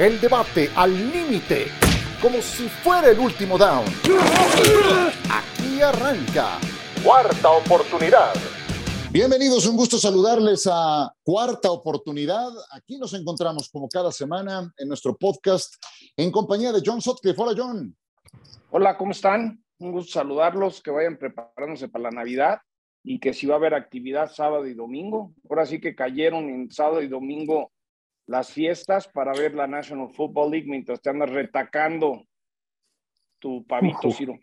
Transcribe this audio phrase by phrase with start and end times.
[0.00, 1.66] El debate al límite,
[2.22, 3.84] como si fuera el último down.
[5.30, 6.58] Aquí arranca.
[7.04, 8.32] Cuarta oportunidad.
[9.12, 12.48] Bienvenidos, un gusto saludarles a Cuarta Oportunidad.
[12.70, 15.74] Aquí nos encontramos como cada semana en nuestro podcast
[16.16, 17.42] en compañía de John Sotcliffe.
[17.42, 17.94] Hola, John.
[18.70, 19.62] Hola, ¿cómo están?
[19.80, 22.60] Un gusto saludarlos, que vayan preparándose para la Navidad
[23.04, 25.34] y que si va a haber actividad sábado y domingo.
[25.50, 27.70] Ahora sí que cayeron en sábado y domingo
[28.30, 32.24] las fiestas para ver la National Football League mientras te andas retacando
[33.40, 34.38] tu pavito, Ciro.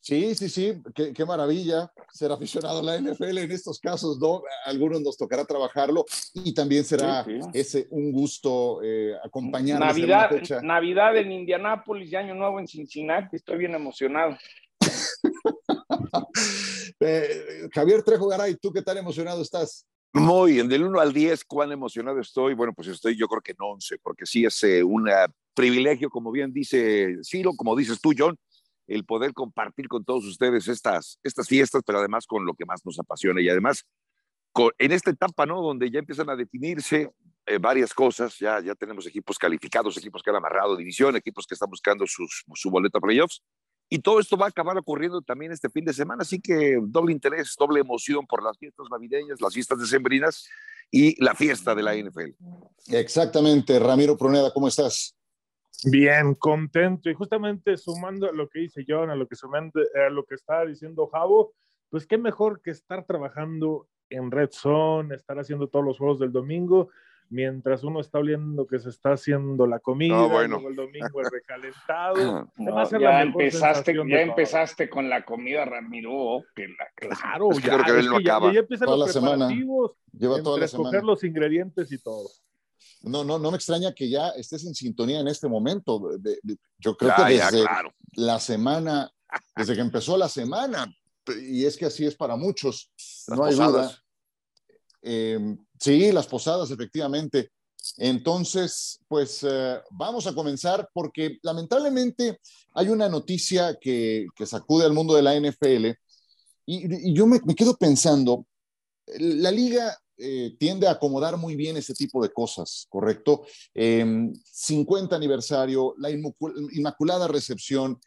[0.00, 4.42] Sí, sí, sí, qué, qué, maravilla ser aficionado a la NFL en estos casos, ¿no?
[4.66, 7.48] algunos nos tocará trabajarlo y también será sí, sí.
[7.54, 9.88] ese un gusto eh, acompañarnos.
[9.88, 14.36] Navidad, en Navidad en Indianápolis y Año Nuevo en Cincinnati, estoy bien emocionado.
[17.00, 19.86] eh, Javier Trejo Garay, ¿tú qué tan emocionado estás?
[20.12, 22.54] Muy bien, del 1 al 10, ¿cuán emocionado estoy?
[22.54, 25.08] Bueno, pues estoy yo creo que en 11, porque sí es eh, un
[25.54, 28.36] privilegio, como bien dice Ciro, como dices tú, John,
[28.88, 32.84] el poder compartir con todos ustedes estas, estas fiestas, pero además con lo que más
[32.84, 33.84] nos apasiona y además
[34.50, 35.62] con, en esta etapa, ¿no?
[35.62, 37.12] Donde ya empiezan a definirse
[37.46, 41.54] eh, varias cosas, ya, ya tenemos equipos calificados, equipos que han amarrado división, equipos que
[41.54, 43.42] están buscando sus, su boleta a playoffs,
[43.90, 47.12] y todo esto va a acabar ocurriendo también este fin de semana, así que doble
[47.12, 50.48] interés, doble emoción por las fiestas navideñas, las fiestas decembrinas
[50.92, 52.30] y la fiesta de la NFL.
[52.88, 55.16] Exactamente, Ramiro Pruneda, ¿cómo estás?
[55.84, 57.10] Bien, contento.
[57.10, 60.36] Y justamente sumando a lo que dice John, a lo que, sumando, a lo que
[60.36, 61.54] estaba diciendo Javo,
[61.88, 66.32] pues qué mejor que estar trabajando en Red Zone, estar haciendo todos los juegos del
[66.32, 66.90] domingo,
[67.30, 70.60] mientras uno está oliendo que se está haciendo la comida, no, bueno.
[70.68, 72.50] el domingo el recalentado.
[72.58, 76.42] No, ya empezaste, ya empezaste con la comida, Ramiro.
[76.54, 78.48] Que la, claro, es que ya, creo que él no que acaba.
[78.48, 79.48] Ya, ya empiezan toda los la semana.
[79.48, 80.88] Lleva toda la semana.
[80.90, 82.28] escoger los ingredientes y todo.
[83.02, 86.18] No, no, no me extraña que ya estés en sintonía en este momento.
[86.18, 87.94] De, de, yo creo ya, que desde ya, claro.
[88.12, 89.10] la semana,
[89.56, 90.92] desde que empezó la semana,
[91.40, 92.90] y es que así es para muchos,
[93.28, 93.86] Las no hay posadas.
[93.86, 94.04] duda.
[95.02, 97.50] Eh, sí, las posadas, efectivamente.
[97.96, 102.40] Entonces, pues eh, vamos a comenzar porque lamentablemente
[102.74, 105.98] hay una noticia que, sacude al mundo de la NFL
[106.66, 108.46] y, yo me, quedo pensando,
[109.18, 113.44] la liga eh, tiende a acomodar muy bien ese tipo de cosas, ¿correcto?
[113.74, 117.98] Eh, 50 aniversario, la inmaculada recepción,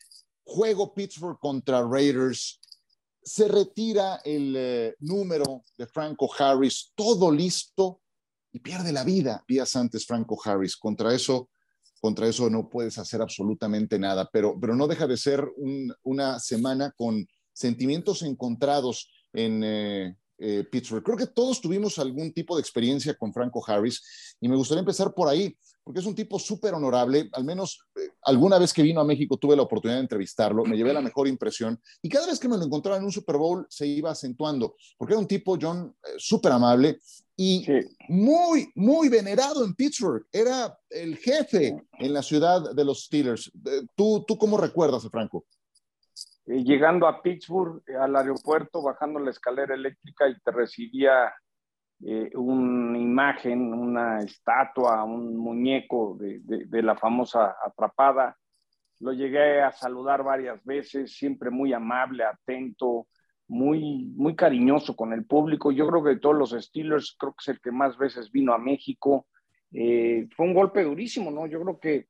[0.46, 2.60] juego Pittsburgh contra Raiders,
[3.24, 8.02] se retira el eh, número de Franco Harris, todo listo
[8.52, 10.78] y pierde la vida días antes Franco Harris.
[10.78, 11.50] Contra eso,
[12.02, 16.40] contra eso no puedes hacer absolutamente nada, pero, pero no deja de ser un, una
[16.40, 21.02] semana con sentimientos encontrados en, eh, eh, Pittsburgh.
[21.02, 25.14] Creo que todos tuvimos algún tipo de experiencia con Franco Harris y me gustaría empezar
[25.14, 29.00] por ahí, porque es un tipo súper honorable, al menos eh, alguna vez que vino
[29.00, 32.40] a México tuve la oportunidad de entrevistarlo, me llevé la mejor impresión y cada vez
[32.40, 35.58] que me lo encontraba en un Super Bowl se iba acentuando, porque era un tipo,
[35.62, 37.00] John, eh, súper amable
[37.38, 37.80] y sí.
[38.10, 43.50] muy, muy venerado en Pittsburgh, era el jefe en la ciudad de los Steelers.
[43.96, 45.46] ¿Tú, tú cómo recuerdas a Franco?
[46.46, 51.34] Eh, llegando a Pittsburgh, eh, al aeropuerto, bajando la escalera eléctrica y te recibía
[52.02, 58.38] eh, una imagen, una estatua, un muñeco de, de, la famosa atrapada.
[59.00, 63.08] Lo llegué a saludar varias veces, siempre muy amable, atento,
[63.48, 65.72] muy, muy cariñoso con el público.
[65.72, 68.54] Yo creo que de todos los Steelers, creo que es el que más veces vino
[68.54, 69.28] a México.
[69.72, 71.48] Fue un golpe durísimo, ¿no?
[71.48, 72.08] Yo creo que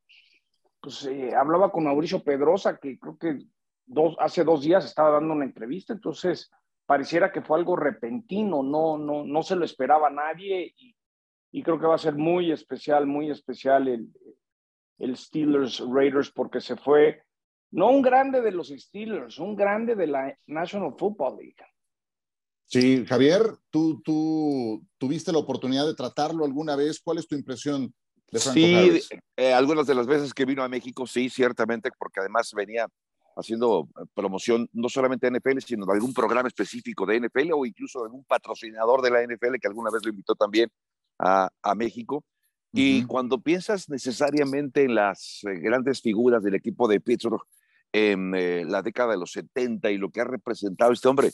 [0.81, 3.39] pues, hablaba con Mauricio Pedrosa, que creo que
[3.85, 6.51] dos, hace dos días estaba dando una entrevista, entonces
[6.85, 10.95] pareciera que fue algo repentino, no, no, no se lo esperaba a nadie y,
[11.51, 14.09] y creo que va a ser muy especial, muy especial el,
[14.99, 17.23] el Steelers Raiders porque se fue,
[17.71, 21.55] no un grande de los Steelers, un grande de la National Football League.
[22.65, 27.93] Sí, Javier, tú, tú tuviste la oportunidad de tratarlo alguna vez, ¿cuál es tu impresión?
[28.31, 28.99] De Franco sí,
[29.37, 32.87] eh, algunas de las veces que vino a México, sí, ciertamente, porque además venía
[33.35, 37.99] haciendo promoción no solamente de NFL, sino de algún programa específico de NFL o incluso
[37.99, 40.69] de algún patrocinador de la NFL que alguna vez lo invitó también
[41.19, 42.17] a, a México.
[42.17, 42.81] Uh -huh.
[42.81, 47.43] Y cuando piensas necesariamente en las eh, grandes figuras del equipo de Pittsburgh
[47.91, 51.31] en eh, la década de los 70 y lo que ha representado este hombre,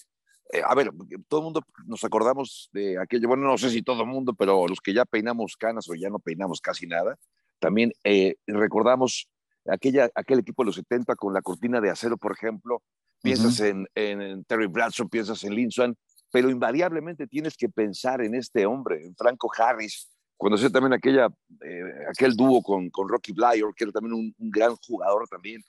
[0.51, 0.91] eh, a ver,
[1.27, 4.67] todo el mundo nos acordamos de aquello, bueno, no sé si todo el mundo, pero
[4.67, 7.17] los que ya peinamos canas o ya no peinamos casi nada,
[7.59, 9.29] también eh, recordamos
[9.71, 12.81] aquella, aquel equipo de los 70 con la cortina de acero, por ejemplo,
[13.21, 13.87] piensas uh -huh.
[13.95, 15.95] en, en, Terry Bradshaw, piensas en Lynn
[16.31, 20.07] pero invariablemente tienes que pensar en este hombre, en Franco Harris,
[20.39, 21.27] cuando hacía también aquella,
[21.65, 25.61] eh, aquel dúo con, con Rocky Blyer, que era también un, gran jugador también.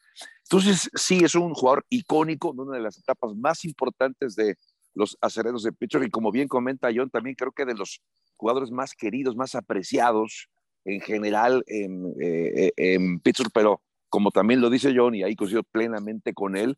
[0.45, 4.57] Entonces, sí, es un jugador icónico, una de las etapas más importantes de
[4.95, 8.01] los acereros de Pittsburgh, y como bien comenta John, también creo que de los
[8.37, 10.49] jugadores más queridos, más apreciados
[10.85, 15.63] en general en, eh, en Pittsburgh, pero como también lo dice John, y ahí coincido
[15.63, 16.77] plenamente con él,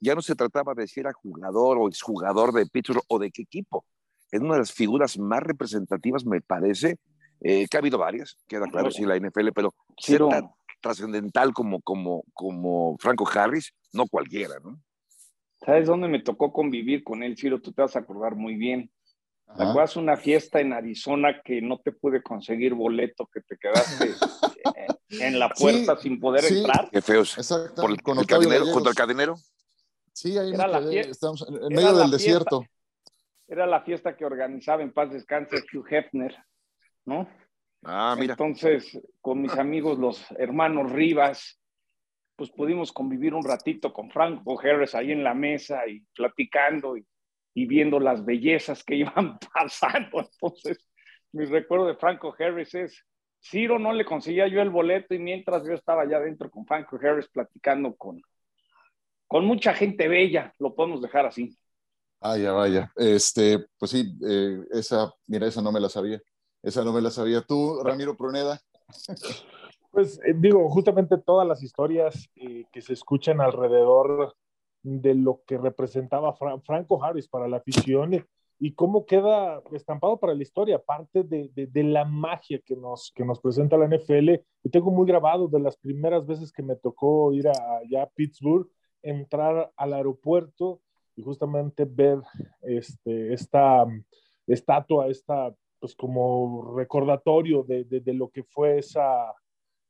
[0.00, 3.42] ya no se trataba de si era jugador o exjugador de Pittsburgh o de qué
[3.42, 3.84] equipo.
[4.30, 6.98] Es una de las figuras más representativas, me parece,
[7.40, 10.50] eh, que ha habido varias, queda claro, sí, la NFL, pero ser tan
[10.80, 14.80] trascendental como, como, como Franco Harris, no cualquiera, ¿no?
[15.64, 17.60] ¿Sabes dónde me tocó convivir con él, Ciro?
[17.60, 18.90] Tú te vas a acordar muy bien.
[19.56, 24.10] ¿Te acuerdas una fiesta en Arizona que no te pude conseguir boleto, que te quedaste
[25.10, 26.88] en la puerta sin poder entrar?
[26.90, 27.36] Qué feos.
[27.36, 27.82] Exacto.
[27.82, 29.36] Por el, con el contra el cadenero.
[30.12, 32.64] Sí, ahí era la fiesta, estamos en medio del desierto.
[33.48, 36.36] Era la fiesta que organizaba en paz descanse Hugh Hefner,
[37.04, 37.28] ¿no?
[37.82, 38.34] Ah, mira.
[38.34, 41.58] Entonces, con mis amigos, los hermanos Rivas,
[42.36, 47.06] pues pudimos convivir un ratito con Franco Harris ahí en la mesa y platicando y,
[47.54, 50.20] y viendo las bellezas que iban pasando.
[50.20, 50.78] Entonces,
[51.32, 53.04] mi recuerdo de Franco Harris es,
[53.42, 56.98] Ciro no le conseguía yo el boleto y mientras yo estaba allá adentro con Franco
[57.02, 58.20] Harris platicando con,
[59.26, 61.56] con mucha gente bella, lo podemos dejar así.
[62.20, 62.92] Vaya, vaya.
[62.96, 66.20] Este, pues sí, eh, esa, mira, esa no me la sabía.
[66.62, 67.40] Esa no me la sabía.
[67.40, 68.60] ¿Tú, Ramiro Pruneda?
[69.92, 74.36] Pues eh, digo, justamente todas las historias eh, que se escuchan alrededor
[74.82, 78.24] de lo que representaba Franco Harris para la afición
[78.62, 83.10] y cómo queda estampado para la historia, parte de, de, de, la magia que nos,
[83.14, 84.34] que nos presenta la NFL.
[84.62, 88.10] Y tengo muy grabado de las primeras veces que me tocó ir a, allá a
[88.10, 88.68] Pittsburgh,
[89.02, 90.82] entrar al aeropuerto
[91.16, 92.18] y justamente ver
[92.60, 93.86] este, esta
[94.46, 99.34] estatua, esta pues como recordatorio de, de, lo que fue esa,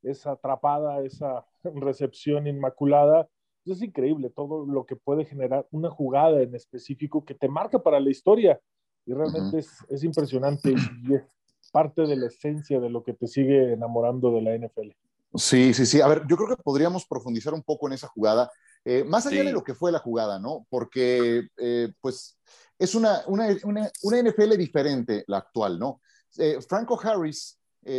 [0.01, 1.45] esa atrapada, esa
[1.75, 3.27] recepción inmaculada.
[3.65, 7.99] Es increíble todo lo que puede generar una jugada en específico que te marca para
[7.99, 8.59] la historia
[9.05, 11.23] y realmente es, es impresionante y es
[11.71, 14.91] parte de la esencia de lo que te sigue enamorando de la NFL.
[15.35, 16.01] Sí, sí, sí.
[16.01, 18.51] A ver, yo creo que podríamos profundizar un poco en esa jugada
[18.83, 20.65] eh, más allá de lo que fue la jugada, ¿no?
[20.69, 22.37] Porque, eh, pues,
[22.79, 26.01] es una, una, una, una, NFL diferente la actual, ¿no?
[26.37, 27.57] Eh, Franco Harris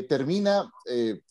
[0.09, 0.71] termina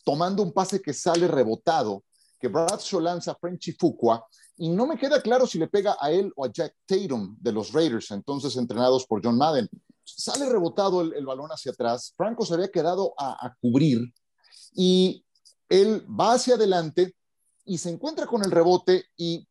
[0.03, 2.03] tomando un pase que sale rebotado,
[2.41, 4.25] que Bradshaw lanza a Frenchy Fuqua,
[4.57, 7.51] y no me queda claro si le pega a él o a Jack Tatum de
[7.51, 9.69] los Raiders, entonces entrenados por John Madden.
[10.03, 14.13] Sale rebotado el, balón hacia atrás, Franco se había quedado a, cubrir
[14.73, 15.23] y
[15.69, 17.15] él va hacia adelante,
[17.63, 19.47] y se encuentra con el rebote y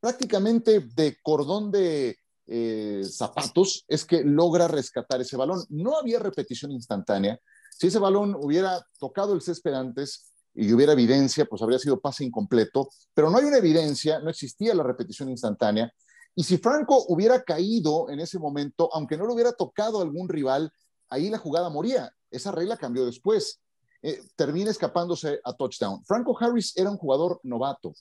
[0.00, 2.16] prácticamente de cordón de
[2.46, 5.64] eh, zapatos es que logra rescatar ese balón.
[5.68, 7.38] No había repetición instantánea.
[7.70, 12.24] Si ese balón hubiera tocado el césped antes y hubiera evidencia, pues habría sido pase
[12.24, 15.92] incompleto, pero no hay una evidencia, no existía la repetición instantánea.
[16.34, 20.70] Y si Franco hubiera caído en ese momento, aunque no le hubiera tocado algún rival,
[21.08, 22.10] ahí la jugada moría.
[22.30, 23.60] Esa regla cambió después.
[24.02, 26.04] Eh, termina escapándose a touchdown.
[26.04, 27.94] Franco Harris era un jugador novato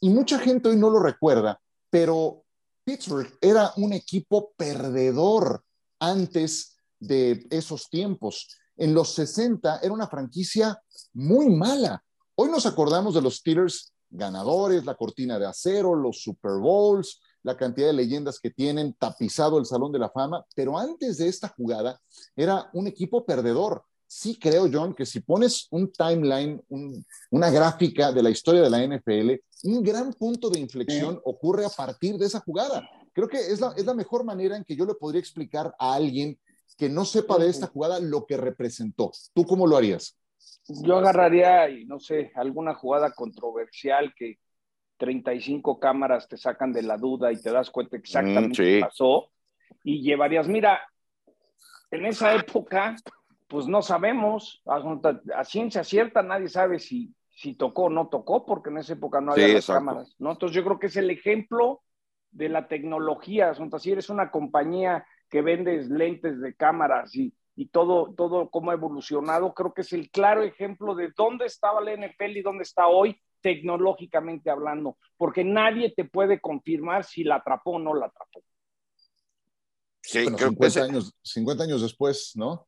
[0.00, 2.44] y mucha gente hoy no lo recuerda, pero
[2.84, 5.64] Pittsburgh era un equipo perdedor
[5.98, 8.48] antes de esos tiempos.
[8.76, 10.80] En los 60 era una franquicia
[11.14, 12.02] muy mala.
[12.34, 17.56] Hoy nos acordamos de los Steelers ganadores, la cortina de acero, los Super Bowls, la
[17.56, 21.48] cantidad de leyendas que tienen, tapizado el Salón de la Fama, pero antes de esta
[21.48, 22.00] jugada
[22.34, 26.62] era un equipo perdedor sí creo, John, que si pones un timeline,
[27.30, 29.32] una gráfica de la historia de la NFL,
[29.64, 32.88] un gran punto de inflexión ocurre a partir de esa jugada.
[33.12, 35.94] Creo que es la, es la mejor manera en que yo le podría explicar a
[35.94, 36.38] alguien
[36.76, 39.10] que no sepa de esta jugada lo que representó.
[39.32, 40.18] ¿Tú cómo lo harías?
[40.68, 44.38] Yo agarraría, no sé, alguna jugada controversial que
[44.98, 49.30] 35 cámaras te sacan de la duda y te das cuenta exactamente mm, qué pasó
[49.84, 50.80] y llevarías, mira,
[51.90, 52.96] en esa época
[53.46, 58.70] pues no sabemos, a, ciencia cierta nadie sabe si, si tocó o no tocó, porque
[58.70, 60.32] en esa época no había las cámaras, ¿no?
[60.32, 61.82] Entonces yo creo que es el ejemplo
[62.32, 68.14] de la tecnología, si eres una compañía que vendes lentes de cámaras y, y todo,
[68.16, 72.36] todo cómo ha evolucionado, creo que es el claro ejemplo de dónde estaba la NFL
[72.36, 77.78] y dónde está hoy tecnológicamente hablando, porque nadie te puede confirmar si la atrapó o
[77.78, 78.42] no la atrapó.
[80.02, 82.66] Sí, 50, años, 50 años después, ¿no?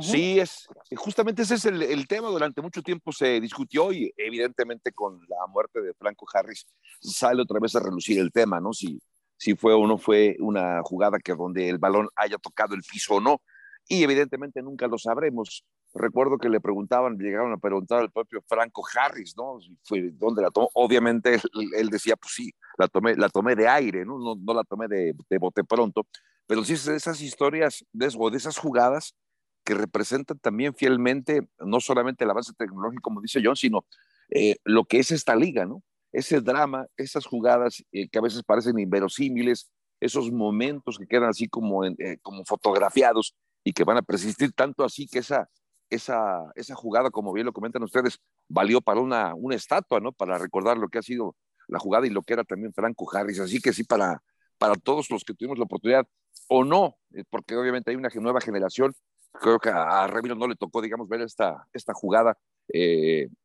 [0.00, 2.28] Sí, es, justamente ese es el, tema.
[2.28, 6.66] Durante mucho tiempo se discutió y evidentemente con la muerte de Franco Harris
[7.00, 8.72] sale otra vez a relucir el tema, ¿no?
[8.72, 8.98] Si,
[9.44, 13.16] si fue o no fue una jugada que donde el balón haya tocado el piso
[13.16, 13.42] o no.
[13.86, 15.66] Y evidentemente nunca lo sabremos.
[15.92, 19.58] recuerdo que le preguntaban, llegaron a preguntar al propio Franco Harris, ¿no?
[19.82, 20.70] Fue, ¿Dónde la tomó?
[20.72, 21.38] Obviamente
[21.76, 24.18] él, decía, pues sí, la tomé, la tomé de aire, ¿no?
[24.18, 26.06] No, la tomé de, de, bote pronto,
[26.46, 29.14] pero sí esas historias de, de esas jugadas
[29.62, 33.84] que representan también fielmente no solamente el avance tecnológico, como dice John, sino
[34.30, 35.82] eh, lo que es esta liga, ¿no?
[36.14, 41.48] Ese drama, esas jugadas eh, que a veces parecen inverosímiles, esos momentos que quedan así
[41.48, 45.50] como, eh, como fotografiados y que van a persistir tanto así que esa,
[45.90, 50.12] esa, esa jugada, como bien lo comentan ustedes, valió para una, una estatua, ¿no?
[50.12, 51.34] Para recordar lo que ha sido
[51.66, 53.40] la jugada y lo que era también Franco Harris.
[53.40, 54.22] Así que sí, para,
[54.56, 56.06] para todos los que tuvimos la oportunidad,
[56.46, 58.94] o no, eh, porque obviamente hay una nueva generación,
[59.32, 62.38] creo que a, Ramiro no le tocó, digamos, ver esta, esta jugada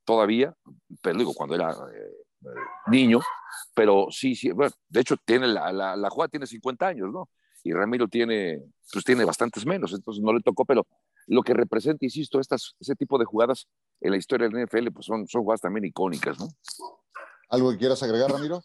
[0.06, 0.56] todavía,
[1.02, 1.76] pero digo, cuando era
[2.88, 3.20] niño,
[3.74, 7.30] pero sí, sí, bueno, de hecho, tiene la, la, la jugada tiene 50 años, ¿no?
[7.64, 10.86] Y Ramiro tiene, pues tiene bastantes menos, entonces no le tocó, pero
[11.28, 13.68] lo que representa, insisto, estas, ese tipo de jugadas
[14.02, 16.48] en la historia del NFL, pues son, son jugadas también icónicas, ¿no?
[17.50, 18.62] ¿Algo que quieras agregar, Ramiro?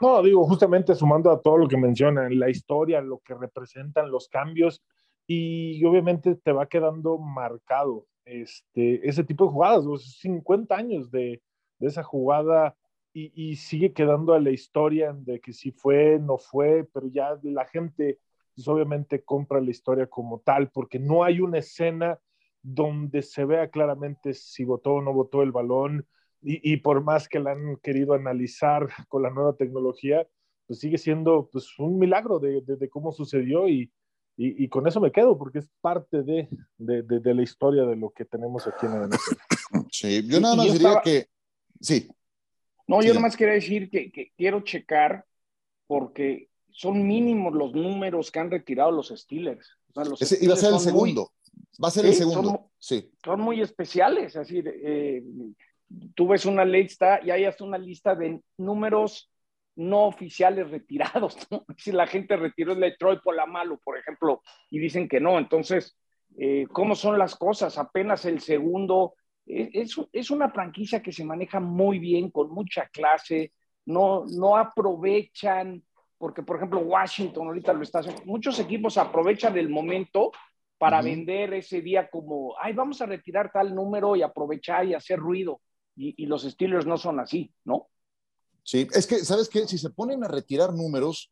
[0.00, 4.28] No, digo, justamente sumando a todo lo que mencionan, la historia, lo que representan los
[4.28, 4.82] cambios,
[5.26, 11.42] y obviamente te va quedando marcado este, ese tipo de jugadas, los 50 años de,
[11.78, 12.76] de esa jugada
[13.12, 17.38] y, y, sigue quedando a la historia de que si fue, no fue, pero ya
[17.42, 18.18] la gente
[18.54, 22.18] pues obviamente compra la historia como tal, porque no hay una escena
[22.60, 26.06] donde se vea claramente si votó o no votó el balón,
[26.42, 30.26] y, y por más que la han querido analizar con la nueva tecnología,
[30.66, 33.92] pues sigue siendo pues, un milagro de, de, de cómo sucedió y,
[34.36, 38.10] y, y, con eso me quedo, porque es parte de, de, la historia de lo
[38.10, 39.10] que tenemos aquí en el
[39.90, 41.02] Sí, yo nada más diría estaba...
[41.02, 41.26] que...
[41.80, 42.08] Sí.
[42.86, 43.08] No, yo sí.
[43.08, 45.24] nada más quería decir que, que quiero checar
[45.86, 49.68] porque son mínimos los números que han retirado los Steelers.
[49.90, 51.22] O sea, los Ese Steelers iba a ser el segundo.
[51.22, 51.38] Muy,
[51.82, 52.10] Va a ser ¿sí?
[52.10, 52.50] el segundo.
[52.50, 53.10] Son, sí.
[53.24, 54.36] Son muy especiales.
[54.36, 55.22] Así, eh,
[56.14, 59.30] tú ves una lista y hay hasta una lista de números
[59.76, 61.36] no oficiales retirados.
[61.50, 61.64] ¿no?
[61.78, 65.38] Si la gente retiró el Detroit por la malo, por ejemplo, y dicen que no.
[65.38, 65.96] Entonces,
[66.36, 67.78] eh, ¿cómo son las cosas?
[67.78, 69.14] Apenas el segundo.
[69.48, 73.52] Es, es, una franquicia que se maneja muy bien, con mucha clase.
[73.86, 75.82] No, no aprovechan
[76.18, 80.32] porque por ejemplo Washington ahorita lo está haciendo, muchos equipos aprovechan el momento
[80.76, 81.04] para uh -huh.
[81.04, 85.60] vender ese día como, ay, vamos a retirar tal número y aprovechar y hacer ruido.
[85.96, 87.88] Y, y los Steelers no son así, ¿no?
[88.62, 89.66] Sí, es que, ¿sabes qué?
[89.66, 91.30] Si se ponen a retirar números,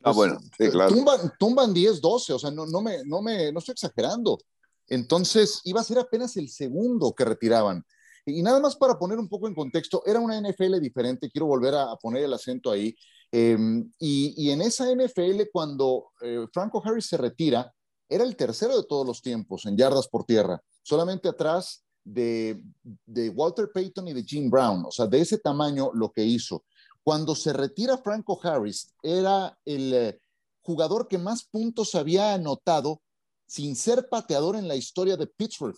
[0.04, 0.94] ah, bueno, sí, claro.
[0.94, 4.38] tumban, tumban 10, 12, o sea, no, no, me, no, me, no estoy exagerando.
[4.88, 7.84] Entonces, iba a ser apenas el segundo que retiraban.
[8.24, 11.74] Y nada más para poner un poco en contexto, era una NFL diferente, quiero volver
[11.74, 12.94] a, poner el acento ahí.
[13.30, 13.56] Eh,
[14.00, 17.72] y, y, en esa NFL, cuando eh, Franco Harris se retira,
[18.08, 22.62] era el tercero de todos los tiempos en yardas por tierra, solamente atrás de,
[23.04, 26.64] de, Walter Payton y de Jim Brown, o sea, de ese tamaño lo que hizo.
[27.02, 30.20] Cuando se retira Franco Harris, era el eh,
[30.62, 33.02] jugador que más puntos había anotado
[33.46, 35.76] sin ser pateador en la historia de Pittsburgh.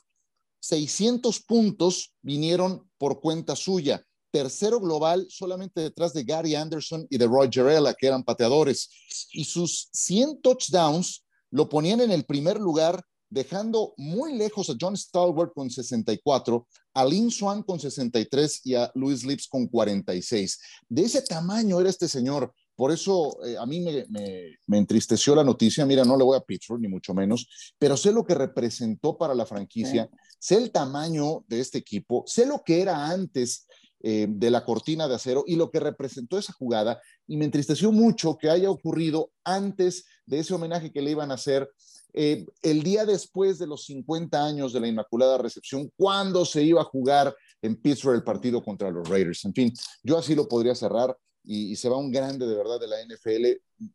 [0.61, 7.27] 600 puntos vinieron por cuenta suya tercero global solamente detrás de Gary Anderson y de
[7.27, 8.91] Roger Ella, que eran pateadores.
[9.33, 14.97] Y sus 100 touchdowns lo ponían en el primer lugar, dejando muy lejos a John
[14.97, 20.59] Stalwart con 64, a Lynn Swan con 63 y a Louis Lips con 46.
[20.89, 22.53] De ese tamaño era este señor.
[22.79, 25.85] Por eso eh, a mí me, me, me, entristeció la noticia.
[25.85, 29.35] Mira, no le voy a Pittsburgh, ni mucho menos, pero sé lo que representó para
[29.35, 30.19] la franquicia, sí.
[30.39, 33.67] sé el tamaño de este equipo, sé lo que era antes
[34.01, 37.03] eh, de la cortina de acero y lo que representó esa jugada.
[37.27, 41.35] Y me entristeció mucho que haya ocurrido antes de ese homenaje que le iban a
[41.35, 41.69] hacer
[42.13, 46.81] eh, el día después de los 50 años de la Inmaculada Recepción, cuando se iba
[46.81, 49.45] a jugar en Pittsburgh el partido contra los Raiders.
[49.45, 49.73] En fin,
[50.05, 51.17] yo así lo podría cerrar
[51.49, 53.47] y, y se va un grande de verdad de la NFL,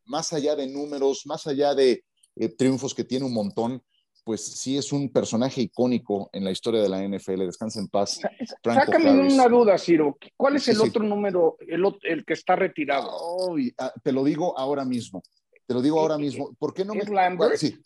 [0.06, 2.04] más allá de números, más allá de
[2.36, 3.82] eh, triunfos que tiene un montón
[4.24, 7.46] pues sí es un personaje icónico en la historia de la NFL.
[7.46, 8.22] Descansa en paz.
[8.62, 9.34] Franco Sácame Harris.
[9.34, 10.18] una duda, Ciro.
[10.38, 11.10] ¿Cuál es el sí, otro sí.
[11.10, 13.10] número, el, el, que está retirado?
[13.12, 13.58] Oh,
[14.02, 15.22] te lo digo ahora mismo.
[15.66, 16.54] Te lo digo ahora mismo.
[16.58, 17.16] ¿Por qué no ¿Es me...
[17.16, 17.56] Lambert?
[17.58, 17.78] Sí.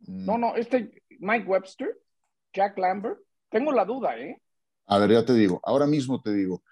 [0.00, 1.98] No, no, este Mike Webster,
[2.52, 3.18] Jack Lambert.
[3.50, 4.40] Tengo la duda, ¿eh?
[4.86, 5.60] A ver, ya te digo.
[5.62, 6.62] Ahora mismo te digo.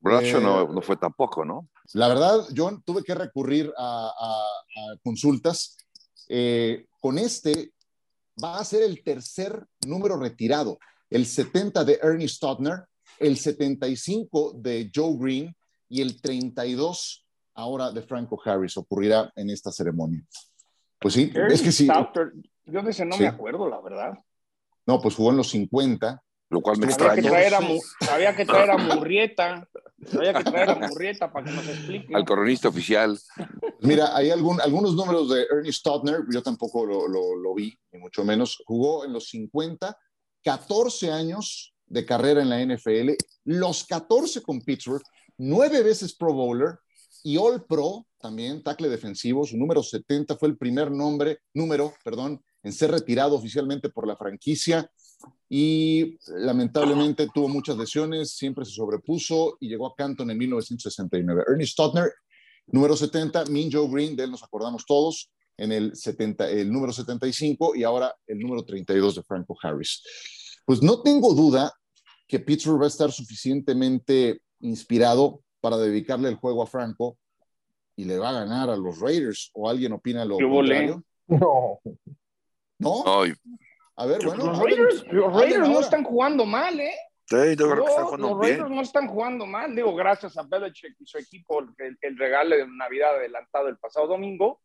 [0.00, 1.68] Bradshaw eh, no, no, fue tampoco, ¿no?
[1.92, 5.76] La verdad, yo tuve que recurrir a, a, a consultas.
[6.28, 7.72] Eh, con este
[8.42, 10.78] va a ser el tercer número retirado,
[11.10, 12.84] el 70 de Ernie Stotner,
[13.18, 15.56] el 75 de Joe Green
[15.88, 20.24] y el 32 ahora de Franco Harris ocurrirá en esta ceremonia.
[20.98, 21.84] Pues sí, Ernie es que sí.
[21.84, 22.32] Stouter,
[22.64, 23.22] yo de ese no sí.
[23.22, 24.18] me acuerdo, la verdad.
[24.86, 26.22] No, pues jugó en los 50.
[26.50, 27.22] Lo cual me había extraña.
[27.22, 27.80] que, traer a, Mu-
[28.12, 29.68] había que traer a Murrieta.
[30.16, 32.14] Había que traer a Murrieta para que nos explique.
[32.14, 33.18] Al coronista oficial.
[33.80, 37.98] Mira, hay algún, algunos números de Ernie Stotner, yo tampoco lo, lo- lo vi, ni
[38.00, 38.62] mucho menos.
[38.66, 39.96] Jugó en los 50,
[40.42, 43.10] 14 años de carrera en la NFL,
[43.44, 45.02] los 14 con Pittsburgh,
[45.38, 46.78] nueve veces Pro Bowler
[47.24, 49.44] y All Pro también, tackle defensivo.
[49.44, 54.16] Su número 70 fue el primer nombre, número, perdón, en ser retirado oficialmente por la
[54.16, 54.90] franquicia
[55.48, 61.44] y lamentablemente tuvo muchas lesiones, siempre se sobrepuso y llegó a Canton en 1969.
[61.48, 62.12] Ernie Stotner,
[62.68, 66.92] número 70, Mean Joe Green, de él nos acordamos todos, en el, 70, el número
[66.92, 70.02] 75 y ahora el número 32 de Franco Harris.
[70.64, 71.72] Pues no tengo duda
[72.26, 77.18] que Pittsburgh va a estar suficientemente inspirado para dedicarle el juego a Franco
[77.96, 81.02] y le va a ganar a los Raiders o alguien opina lo contrario.
[81.26, 81.80] No.
[82.78, 83.02] ¿No?
[83.04, 83.34] Ay,
[84.00, 84.46] A ver, bueno.
[84.46, 86.94] los Raiders, los hablen Raiders no están jugando mal, ¿eh?
[87.26, 88.52] sí, yo creo que están jugando los bien.
[88.52, 92.56] Raiders no están jugando mal, digo, gracias a Belichick y su equipo, el, el regalo
[92.56, 94.60] de Navidad adelantado el pasado domingo,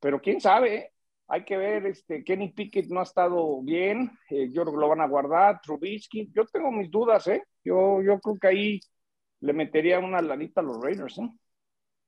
[0.00, 0.92] pero quién sabe, ¿eh?
[1.30, 4.88] hay que ver, este, Kenny Pickett no ha estado bien, eh, yo creo que lo
[4.88, 7.42] van a guardar, Trubisky, yo tengo mis dudas, ¿eh?
[7.64, 8.80] Yo, yo creo que ahí
[9.40, 11.28] le metería una lanita a los Raiders, ¿eh?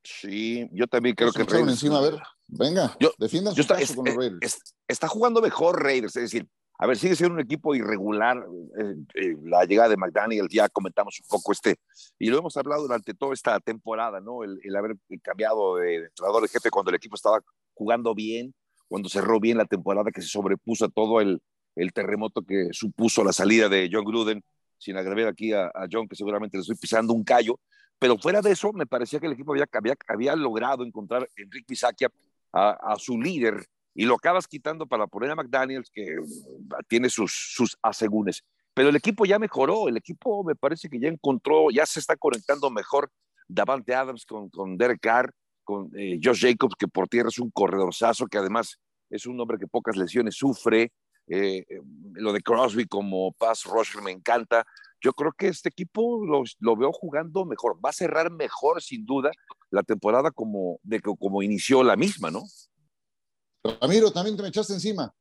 [0.02, 2.14] Sí, yo también creo Se que Raiders- encima, a ver,
[2.48, 4.38] venga, Yo- defiendan Yo está, caso es- con los es- Raiders.
[4.42, 6.48] es- está jugando mejor Raiders, es decir,
[6.82, 8.38] a ver, sigue siendo un equipo irregular.
[8.78, 11.76] eh, eh, la llegada de McDaniel, ya comentamos un poco este,
[12.18, 14.42] y lo hemos hablado durante toda esta temporada, ¿no?
[14.42, 17.40] El, el haber cambiado de entrenador de jefe cuando el equipo estaba
[17.74, 18.54] jugando bien,
[18.88, 21.42] cuando cerró bien la temporada, que se sobrepuso a todo el,
[21.76, 24.42] el terremoto que supuso la salida de John Gruden,
[24.78, 27.60] sin agraviar aquí a, a John, que seguramente le estoy pisando un callo.
[27.98, 31.66] Pero fuera de eso, me parecía que el equipo había, había, había logrado encontrar Enrique
[31.68, 32.08] Bisakia
[32.50, 37.10] a, a su líder y lo acabas quitando para poner a McDaniels, que uh, tiene
[37.10, 38.42] sus, sus asegúnes.
[38.74, 42.16] Pero el equipo ya mejoró, el equipo me parece que ya encontró, ya se está
[42.16, 43.10] conectando mejor
[43.48, 45.32] Davante Adams con, con Derek Carr,
[45.64, 48.78] con eh, Josh Jacobs, que por tierra es un corredorzazo, que además
[49.10, 50.92] es un hombre que pocas lesiones sufre.
[51.26, 51.80] Eh, eh,
[52.14, 54.64] lo de Crosby como pass rusher me encanta.
[55.00, 57.78] Yo creo que este equipo lo, lo veo jugando mejor.
[57.84, 59.30] Va a cerrar mejor, sin duda,
[59.70, 62.42] la temporada como, de, como inició la misma, ¿no?
[63.80, 65.12] Ramiro, también te me echaste encima.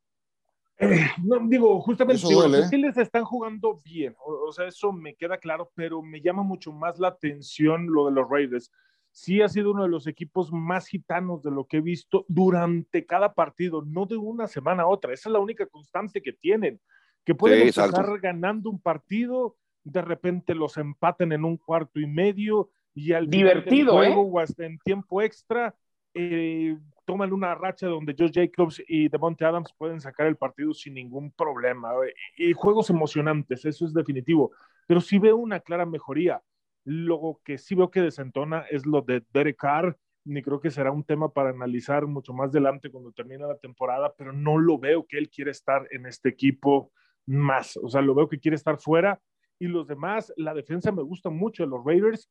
[1.23, 3.01] No, digo, justamente digo, duele, los ¿eh?
[3.01, 6.97] Están jugando bien, o, o sea, eso me queda claro, pero me llama mucho más
[6.99, 8.71] la atención lo de los Raiders.
[9.11, 13.05] Sí ha sido uno de los equipos más gitanos de lo que he visto durante
[13.05, 15.13] cada partido, no de una semana a otra.
[15.13, 16.79] Esa es la única constante que tienen,
[17.25, 18.17] que pueden Sí, empezar exacto.
[18.21, 24.01] ganando un partido, de repente los empaten en un cuarto y medio y al Divertido,
[24.03, 24.13] ¿eh?
[24.15, 25.75] o hasta en tiempo extra
[26.13, 26.77] eh,
[27.09, 31.31] toman una racha donde Joe Jacobs y Devontae Adams pueden sacar el partido sin ningún
[31.31, 31.89] problema.
[32.37, 34.51] Y juegos emocionantes, eso es definitivo.
[34.85, 36.39] Pero sí veo una clara mejoría.
[36.83, 39.97] Lo que sí veo que desentona es lo de Derek Carr.
[40.23, 44.13] Ni creo que será un tema para analizar mucho más adelante cuando termine la temporada,
[44.15, 46.91] pero no lo veo que él quiere estar en este equipo
[47.25, 47.75] más.
[47.77, 49.19] O sea, lo veo que quiere estar fuera.
[49.57, 52.29] Y los demás, la defensa me gusta mucho de los Raiders,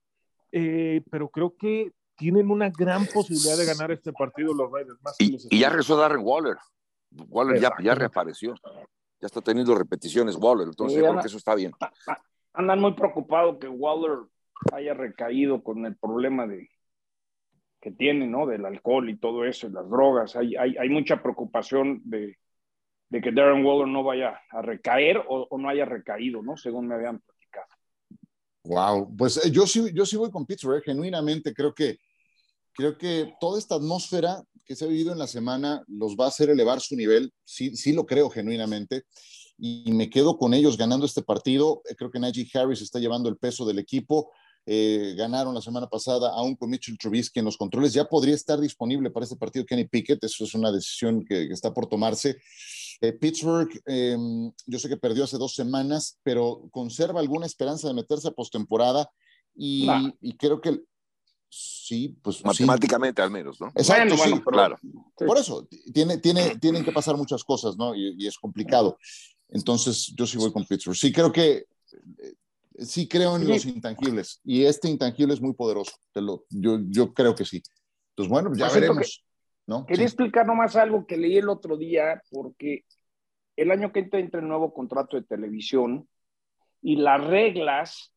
[0.52, 4.98] eh, pero creo que tienen una gran posibilidad de ganar este partido los Raiders.
[5.02, 6.56] Más Y, los y ya regresó Darren Waller.
[7.28, 8.54] Waller ya, reapareció.
[9.20, 11.72] Ya está teniendo repeticiones Waller, entonces Sí, creo que eso está bien.
[12.52, 14.18] Andan muy preocupados que Waller
[14.72, 16.68] haya recaído con el problema de
[17.80, 18.46] que tiene, ¿no?
[18.46, 20.34] Del alcohol y todo eso, y las drogas.
[20.34, 22.36] Hay, hay, hay mucha preocupación de,
[23.08, 26.56] de que Darren Waller no vaya a recaer o, o no haya recaído, ¿no?
[26.56, 27.68] Según me habían platicado.
[28.64, 31.98] Wow, pues eh, yo sí, yo sí voy con Pittsburgh, genuinamente creo que,
[32.78, 36.28] creo que toda esta atmósfera que se ha vivido en la semana los va a
[36.28, 39.02] hacer elevar su nivel, sí, sí lo creo genuinamente,
[39.58, 43.28] y me quedo con ellos ganando este partido, Eh, creo que Najee Harris está llevando
[43.28, 44.30] el peso del equipo,
[44.70, 48.60] Eh, ganaron la semana pasada aún con Mitchell Trubisky en los controles, ya podría estar
[48.60, 52.36] disponible para este partido Kenny Pickett, eso es una decisión que, que está por tomarse.
[53.00, 54.16] Eh, Pittsburgh, eh,
[54.66, 59.08] yo sé que perdió hace dos semanas, pero conserva alguna esperanza de meterse a postemporada.
[59.56, 60.10] Y, Nah.
[60.20, 60.82] y creo que
[61.48, 62.42] sí, pues sí.
[62.44, 63.68] Matemáticamente al menos, ¿no?
[63.68, 64.30] Exacto, Bueno, sí.
[64.30, 64.76] bueno, pero- Claro.
[64.82, 65.24] Sí.
[65.26, 67.94] Por eso, tiene, tiene, tienen que pasar muchas cosas, ¿no?
[67.94, 68.98] Y, y es complicado.
[69.48, 70.96] Entonces, yo sí voy con Pittsburgh.
[70.96, 71.64] Sí, creo que,
[72.22, 72.34] eh,
[72.84, 74.40] sí creo en los intangibles.
[74.44, 75.92] Y este intangible es muy poderoso.
[76.12, 77.62] Te lo, yo, yo creo que sí.
[78.10, 79.24] Entonces, bueno, ya Pues veremos.
[79.66, 79.84] ¿no?
[79.86, 80.14] Quería Sí.
[80.14, 82.84] explicar nomás algo que leí el otro día, porque
[83.56, 86.08] el año que entra entra el nuevo contrato de televisión
[86.82, 88.12] y las reglas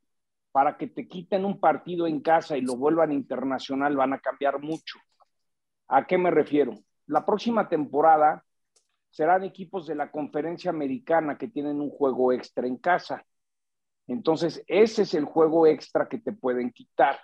[0.52, 4.60] para que te quiten un partido en casa y lo vuelvan internacional van a cambiar
[4.60, 5.00] mucho.
[5.88, 6.74] ¿A qué me refiero?
[7.08, 8.44] La próxima temporada
[9.10, 13.26] serán equipos de la conferencia americana que tienen un juego extra en casa.
[14.08, 17.20] Entonces, ese es el juego extra que te pueden quitar.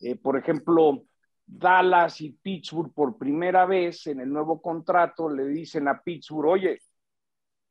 [0.00, 1.04] Eh, por ejemplo,
[1.46, 6.78] Dallas y Pittsburgh por primera vez en el nuevo contrato le dicen a Pittsburgh, oye,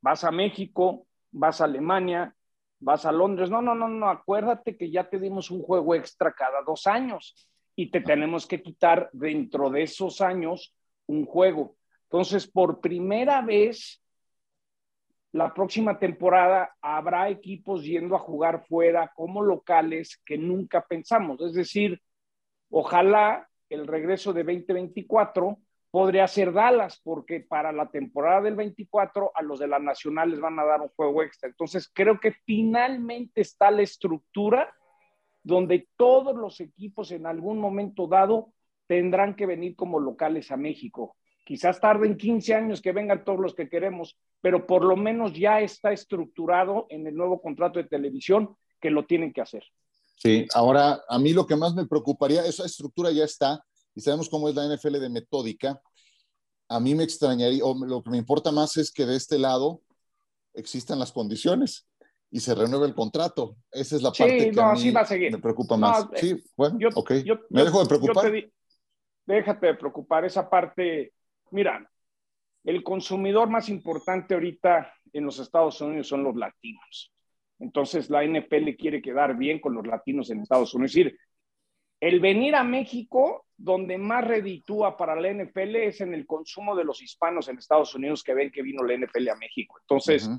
[0.02, 2.36] vas a México, vas a Alemania,
[2.80, 3.50] vas a Londres.
[3.50, 7.50] No, no, no, no, acuérdate que ya te dimos un juego extra cada dos años
[7.76, 11.76] y te tenemos que quitar dentro de esos años un juego.
[12.04, 14.02] Entonces, por primera vez,
[15.32, 21.42] la próxima temporada habrá equipos yendo a jugar fuera como locales que nunca pensamos.
[21.42, 22.02] Es decir,
[22.70, 25.58] ojalá el regreso de 2024
[25.92, 30.40] podría ser Dallas, porque para la temporada del 24 a los de la Nacional les
[30.40, 31.50] van a dar un juego extra.
[31.50, 34.74] Entonces, creo que finalmente está la estructura
[35.44, 38.54] donde todos los equipos en algún momento dado
[38.86, 41.16] tendrán que venir como locales a México.
[41.46, 45.62] Quizás tarden 15 años que vengan todos los que queremos, pero por lo menos ya
[45.62, 49.64] está estructurado en el nuevo contrato de televisión que lo tienen que hacer.
[50.16, 53.64] Sí, ahora a mí lo que más me preocuparía, esa estructura ya está
[53.98, 55.82] y sabemos cómo es la NFL de metódica.
[56.70, 59.82] A mí me extrañaría, o lo que me importa más es que de este lado
[60.54, 61.88] existan las condiciones
[62.30, 63.58] y se renueve el contrato.
[63.72, 64.94] Esa es la parte que a mí
[65.32, 66.08] me preocupa más.
[66.16, 67.12] sí, bueno, yo, ok.
[67.50, 68.32] ¿Me dejo de preocupar?
[69.26, 70.26] déjate de preocupar.
[70.26, 71.14] Esa parte
[71.52, 71.90] Mira,
[72.64, 77.12] el consumidor más importante ahorita en los Estados Unidos son los latinos.
[77.60, 80.92] Entonces la NPL quiere quedar bien con los latinos en Estados Unidos.
[80.92, 81.20] Es decir,
[82.00, 86.84] el venir a México, donde más reditúa para la NFL es en el consumo de
[86.84, 89.78] los hispanos en Estados Unidos que ven que vino la NFL a México.
[89.82, 90.30] Entonces,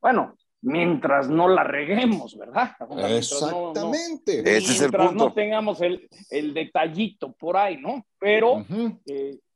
[0.00, 2.70] bueno, mientras no la reguemos, ¿verdad?
[3.08, 4.42] Exactamente.
[4.42, 5.12] No, Ese es el punto.
[5.12, 6.08] no tengamos el,
[6.54, 8.06] detallito por ahí, ¿no?
[8.18, 8.64] Pero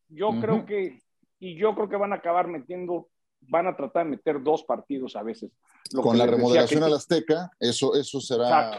[0.08, 1.00] yo creo que,
[1.38, 3.08] y yo creo que van a acabar metiendo,
[3.40, 5.50] van a tratar de meter dos partidos a veces.
[6.02, 8.78] Con la remodelación al Azteca, eso, eso será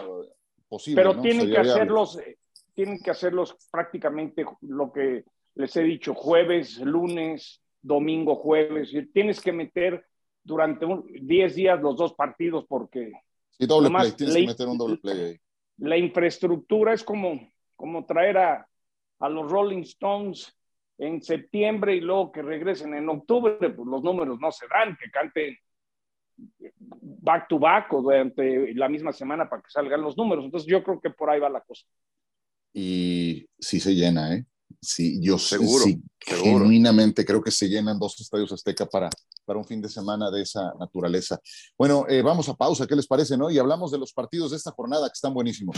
[0.70, 1.02] posible.
[1.02, 2.38] Pero tienen que hacerlos, eh,
[2.74, 8.94] tienen que hacerlos prácticamente lo que les he dicho, jueves, lunes, domingo, jueves.
[9.14, 10.06] Tienes que meter
[10.44, 10.86] durante
[11.22, 13.12] 10 días los dos partidos porque...
[13.52, 15.40] Sí, doble play, tienes que meter un doble play ahí.
[15.80, 18.68] La infraestructura es como, como traer a,
[19.20, 20.56] a los Rolling Stones
[20.98, 25.10] en septiembre y luego que regresen en octubre, pues los números no se dan, que
[25.10, 25.58] canten
[26.80, 30.46] back to back o durante la misma semana para que salgan los números.
[30.46, 31.86] Entonces yo creo que por ahí va la cosa.
[32.74, 34.46] Y sí se llena, ¿eh?
[34.82, 39.10] Sí, yo seguro, sí, genuinamente creo que se llenan dos estadios Azteca para,
[39.44, 41.40] para un fin de semana de esa naturaleza.
[41.78, 43.50] Bueno, eh, vamos a pausa, ¿qué les parece, no?
[43.50, 45.76] Y hablamos de los partidos de esta jornada que están buenísimos.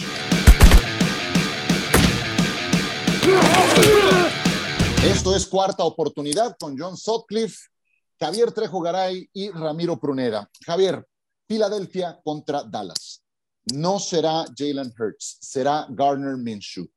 [5.04, 7.71] Esto es cuarta oportunidad con John Sutcliffe,
[8.22, 10.48] Javier Trejo Garay y Ramiro Prunera.
[10.64, 11.04] Javier,
[11.48, 13.24] Filadelfia contra Dallas.
[13.74, 16.88] No será Jalen Hurts, será Garner Minshew.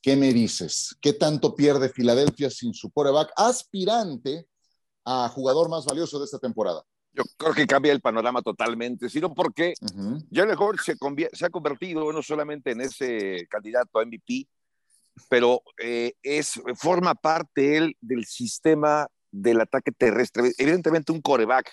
[0.00, 0.96] ¿Qué me dices?
[1.00, 4.46] ¿Qué tanto pierde Filadelfia sin su quarterback aspirante
[5.04, 6.84] a jugador más valioso de esta temporada?
[7.12, 9.74] Yo creo que cambia el panorama totalmente, sino porque
[10.32, 10.94] Jalen Hurts se,
[11.32, 14.46] se, ha convertido no solamente en ese candidato a MVP,
[15.28, 20.52] pero eh, es, forma parte él del sistema del ataque terrestre.
[20.58, 21.70] Evidentemente un coreback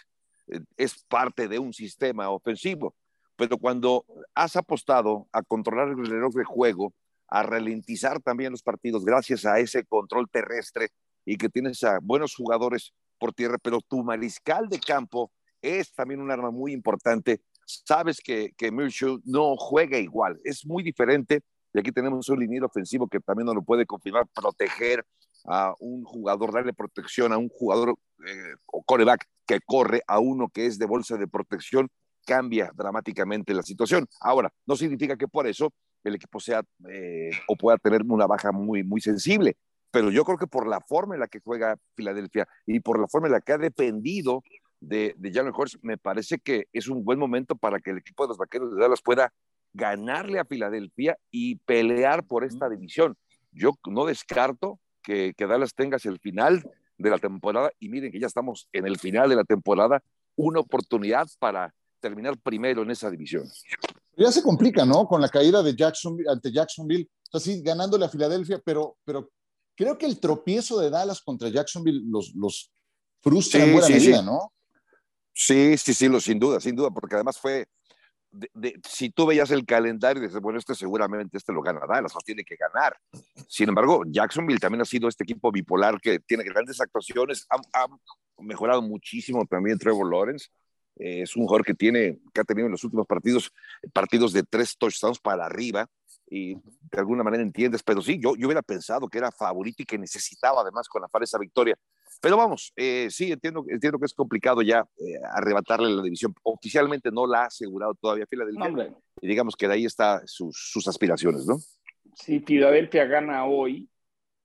[0.48, 2.96] eh, es parte de un sistema ofensivo,
[3.36, 6.93] pero cuando has apostado a controlar el reloj de juego,
[7.28, 10.89] a ralentizar también los partidos gracias a ese control terrestre
[11.26, 16.22] y que tienes a buenos jugadores por tierra, pero tu mariscal de campo es también
[16.22, 17.41] un arma muy importante.
[17.65, 21.41] Sabes que, que no juega igual, es muy diferente
[21.74, 25.06] y aquí tenemos un liniero ofensivo que también nos lo puede confirmar, proteger
[25.48, 27.96] a un jugador, darle protección a un jugador
[28.28, 31.90] eh, o coreback que corre a uno que es de bolsa de protección,
[32.26, 34.06] cambia dramáticamente la situación.
[34.20, 38.52] Ahora, no significa que por eso el equipo sea eh, o pueda tener una baja
[38.52, 39.56] muy, muy sensible,
[39.90, 43.08] pero yo creo que por la forma en la que juega Filadelfia y por la
[43.08, 44.44] forma en la que ha dependido
[44.82, 48.24] de, de Jalen Hurts, me parece que es un buen momento para que el equipo
[48.24, 49.34] de los Vaqueros de Dallas pueda
[49.74, 53.16] ganarle a Filadelfia y pelear por esta división.
[53.52, 58.20] Yo no descarto que, que Dallas tengas el final de la temporada y miren que
[58.20, 60.04] ya estamos en el final de la temporada,
[60.36, 63.50] una oportunidad para terminar primero en esa división.
[64.17, 65.08] Ya se complica, ¿no?
[65.08, 69.32] Con la caída de Jacksonville ante Jacksonville, así ganándole a Filadelfia, pero, pero
[69.78, 72.70] creo que el tropiezo de Dallas contra Jacksonville los, los
[73.22, 74.52] frustra en buena medida, ¿no?
[75.34, 77.65] Sí, sí, sí, lo, sin duda, sin duda, porque además fue
[78.84, 82.44] si tú veías el calendario dices, bueno, este seguramente este lo gana Dallas o tiene
[82.44, 82.98] que ganar.
[83.48, 87.88] Sin embargo, Jacksonville también ha sido este equipo bipolar que tiene grandes actuaciones, ha,
[88.40, 90.48] mejorado muchísimo también Trevor Lawrence.
[91.00, 93.52] Eh, es un jugador que tiene, que ha tenido en los últimos partidos,
[93.94, 95.88] partidos de tres touchdowns para arriba
[96.30, 99.86] y de alguna manera entiendes, pero sí, yo, yo hubiera pensado que era favorito y
[99.86, 101.78] que necesitaba además con la esa victoria.
[102.21, 106.34] Pero vamos, eh, sí, entiendo, entiendo que es complicado ya eh, arrebatarle la división.
[106.43, 108.95] Oficialmente no la ha asegurado todavía Filadelfia.
[109.21, 111.58] y digamos que de ahí están sus, sus, aspiraciones, ¿no?
[112.15, 113.88] Si Filadelfia gana hoy,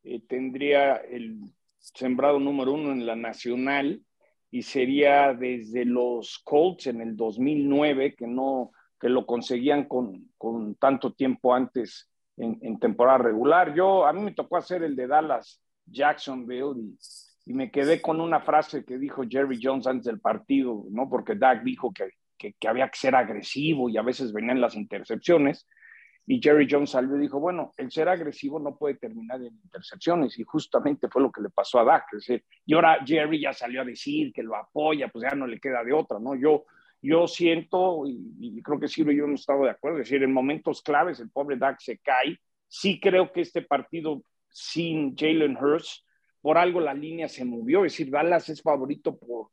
[0.04, 1.38] eh, tendría el
[1.78, 4.02] sembrado número uno en la nacional
[4.50, 10.76] y sería desde los Colts en el 2009 que no que lo conseguían con, con
[10.76, 13.74] tanto tiempo antes en, en, temporada regular.
[13.74, 16.96] Yo a mí me tocó hacer el de Dallas Jacksonville y
[17.44, 21.09] y me quedé con una frase que dijo Jerry Jones antes del partido, ¿no?
[21.09, 25.66] Porque Dak dijo que, que, había que ser agresivo y a veces venían las intercepciones.
[26.24, 30.38] Y Jerry Jones salió y dijo, bueno, el ser agresivo no puede terminar en intercepciones.
[30.38, 32.05] Y justamente fue lo que le pasó a Dak.
[32.12, 35.48] Es decir, y ahora Jerry ya salió a decir que lo apoya, pues ya no
[35.48, 36.37] le queda de otra, ¿no?
[36.37, 36.64] Yo,
[37.00, 40.33] yo siento, y, creo que Ciro y yo no estado de acuerdo, es decir, en
[40.33, 42.38] momentos claves el pobre Dak se cae.
[42.68, 46.05] Sí creo que este partido sin Jalen Hurts
[46.42, 49.48] por algo la línea se movió, es decir, Dallas es favorito por,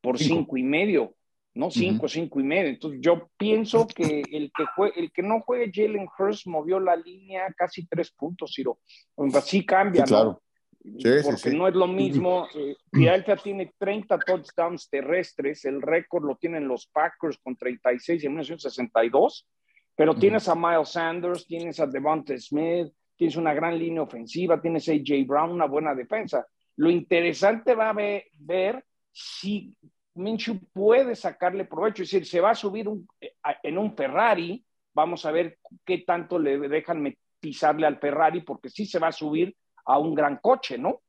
[0.00, 0.56] por cinco.
[0.56, 1.14] y medio,
[1.54, 1.70] ¿no?
[1.70, 2.68] Cinco, cinco y medio.
[2.68, 6.96] Entonces yo pienso que el que, fue, el que no juegue Jalen Hurst movió la
[6.96, 8.80] línea casi tres puntos, Ciro.
[9.32, 10.42] Así cambia, claro.
[11.24, 12.48] Porque no es lo mismo.
[12.54, 12.76] Eh,
[13.42, 19.46] tiene 30 touchdowns terrestres, el récord lo tienen los Packers con 36 en 1962,
[19.94, 24.88] pero tienes a Miles Sanders, tienes a Devonta Smith, tienes una gran línea ofensiva, tienes
[24.88, 26.46] a AJ Brown, una buena defensa.
[26.76, 29.76] Lo interesante va a ver, si
[30.14, 32.88] Minshew puede sacarle provecho, es decir, se va a subir
[33.62, 38.86] en un Ferrari, vamos a ver qué tanto le dejan pisarle al Ferrari, porque sí
[38.86, 41.02] se va a subir a un gran coche, ¿no?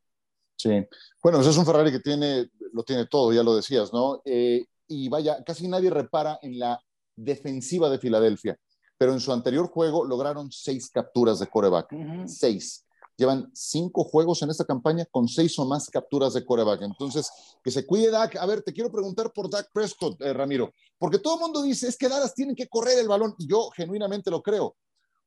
[0.56, 0.86] Sí,
[1.22, 4.22] bueno, ese es un Ferrari que tiene, lo tiene todo, ya lo decías, ¿no?
[4.26, 6.80] Eh, y vaya, casi nadie repara en la
[7.16, 8.58] defensiva de Filadelfia
[9.04, 11.94] pero en su anterior juego lograron seis capturas de coreback.
[12.26, 12.86] Seis.
[13.18, 16.84] Llevan cinco juegos en esta campaña con seis o más capturas de coreback.
[16.84, 17.30] Entonces,
[17.62, 18.38] que se cuide Dak.
[18.38, 21.90] A ver, te quiero preguntar por Dak Prescott, eh, Ramiro, porque todo el mundo dice,
[21.90, 24.78] es que Dallas tiene que correr el balón, y yo genuinamente lo creo.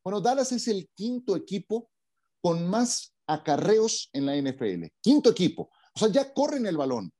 [0.03, 1.91] Bueno, Dallas es el quinto equipo
[2.41, 4.87] con más acarreos en la NFL.
[5.03, 5.69] Quinto equipo.
[5.95, 7.12] O sea, ya corren el balón.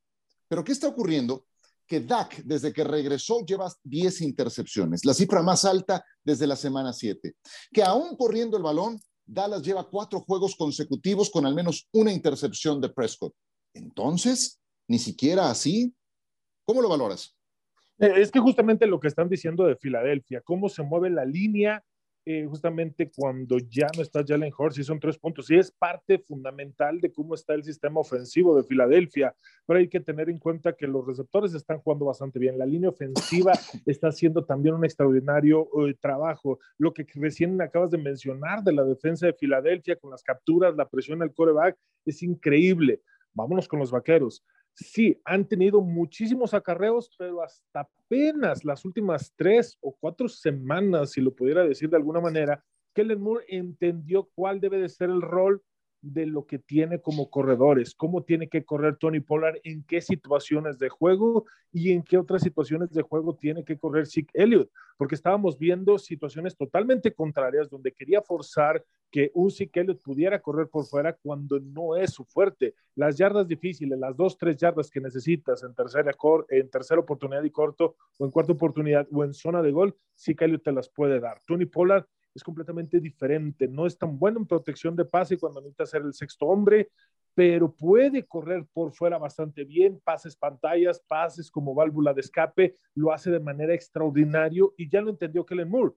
[0.47, 1.45] Pero ¿qué está ocurriendo?
[1.87, 6.93] Que Dak, desde que regresó, lleva 10 intercepciones, la cifra más alta desde la semana
[6.93, 7.35] 7.
[7.71, 12.79] Que aún corriendo el balón, Dallas lleva cuatro juegos consecutivos con al menos una intercepción
[12.79, 13.33] de Prescott.
[13.73, 15.93] Entonces, ni siquiera así.
[16.65, 17.35] ¿Cómo lo valoras?
[17.99, 21.83] Eh, es que justamente lo que están diciendo de Filadelfia, cómo se mueve la línea
[22.29, 25.49] eh, justamente cuando ya no está Jalen Hurts y son tres puntos.
[25.49, 29.33] Y es parte fundamental de cómo está el sistema ofensivo de Filadelfia.
[29.65, 32.57] Pero hay que tener en cuenta que los receptores están jugando bastante bien.
[32.57, 33.53] La línea ofensiva
[33.85, 36.59] está haciendo también un extraordinario eh, trabajo.
[36.77, 40.89] Lo que recién acabas de mencionar de la defensa de Filadelfia con las capturas, la
[40.89, 42.99] presión al coreback, es increíble.
[43.33, 44.43] Vámonos con los vaqueros
[44.77, 51.21] sí, han tenido muchísimos acarreos, pero hasta apenas las últimas tres o cuatro semanas, si
[51.21, 52.63] lo pudiera decir de alguna manera,
[52.93, 55.61] Kellen Moore entendió cuál debe de ser el rol
[56.13, 60.77] de lo que tiene como corredores, cómo tiene que correr Tony Pollard, en qué situaciones
[60.79, 65.15] de juego y en qué otras situaciones de juego tiene que correr Sick Elliott, porque
[65.15, 70.85] estábamos viendo situaciones totalmente contrarias donde quería forzar que un Sick Elliott pudiera correr por
[70.85, 72.75] fuera cuando no es su fuerte.
[72.95, 76.11] Las yardas difíciles, las dos, tres yardas que necesitas en tercera,
[76.49, 80.41] en tercera oportunidad y corto, o en cuarta oportunidad, o en zona de gol, Sick
[80.41, 81.39] Elliott te las puede dar.
[81.45, 82.05] Tony Pollard
[82.37, 83.67] es completamente diferente.
[83.67, 86.89] No es tan bueno en protección de pase cuando necesita ser el sexto hombre,
[87.33, 93.11] pero puede correr por fuera bastante bien, pases pantallas, pases como válvula de escape, lo
[93.11, 95.93] hace de manera extraordinaria y ya lo entendió Kellen Moore.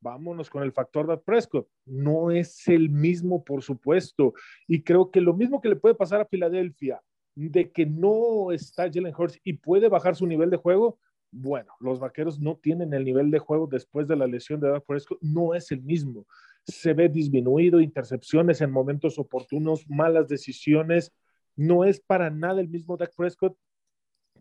[0.00, 1.68] Vámonos con el factor de Prescott.
[1.84, 4.32] No es el mismo, por supuesto.
[4.66, 7.02] Y creo que lo mismo que le puede pasar a Filadelfia,
[7.34, 10.98] de que no está Jalen Hurts y puede bajar su nivel de juego,
[11.32, 14.84] bueno, los vaqueros no tienen el nivel de juego después de la lesión de Dak
[14.84, 16.26] Prescott, no es el mismo.
[16.64, 21.12] Se ve disminuido, intercepciones en momentos oportunos, malas decisiones.
[21.56, 23.56] No es para nada el mismo Dak Prescott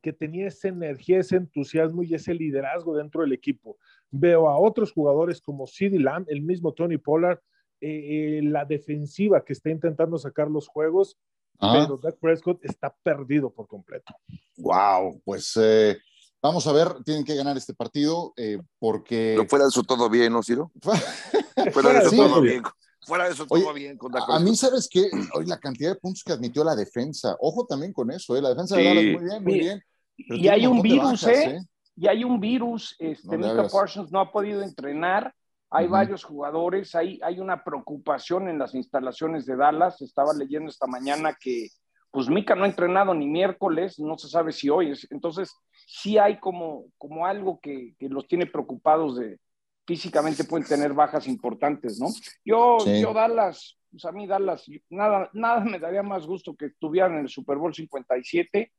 [0.02, 3.78] que tenía esa energía, ese entusiasmo y ese liderazgo dentro del equipo.
[4.10, 7.39] Veo a otros jugadores como CeeDee Lamb, el mismo Tony Pollard,
[7.82, 11.17] eh, eh, la defensiva que está intentando sacar los juegos,
[11.60, 11.86] ah.
[11.86, 14.13] pero Dak Prescott está perdido por completo.
[14.58, 15.97] Wow, pues eh,
[16.41, 19.34] Vamos a ver, tienen que ganar este partido eh, porque.
[19.36, 20.71] Pero fuera de eso todo bien, ¿no, Ciro?
[21.73, 22.63] fuera de eso todo bien.
[23.06, 23.97] Fuera de eso todo bien.
[23.97, 25.10] Con a mí, ¿sabes qué?
[25.34, 27.36] Hoy la cantidad de puntos que admitió la defensa.
[27.39, 28.41] Ojo también con eso, ¿eh?
[28.41, 29.84] La defensa de Dallas muy bien, muy bien.
[30.17, 31.43] y hay un virus, ¿eh?
[31.43, 31.60] ¿eh?
[31.97, 32.95] Y hay un virus.
[32.99, 35.34] Este, no Parsons no ha podido entrenar.
[35.71, 40.02] Hay varios jugadores, hay, hay una preocupación en las instalaciones de Dallas.
[40.02, 41.67] Estaba leyendo esta mañana que
[42.12, 45.08] pues Mica no ha entrenado ni miércoles, no se sabe si hoy es.
[45.12, 49.39] Entonces, sí hay como, como algo que, los tiene preocupados de
[49.86, 52.08] físicamente pueden tener bajas importantes, ¿no?
[52.45, 57.13] Yo, yo Dallas, pues a mí Dallas, nada, nada me daría más gusto que estuvieran
[57.13, 58.72] en el Super Bowl 57,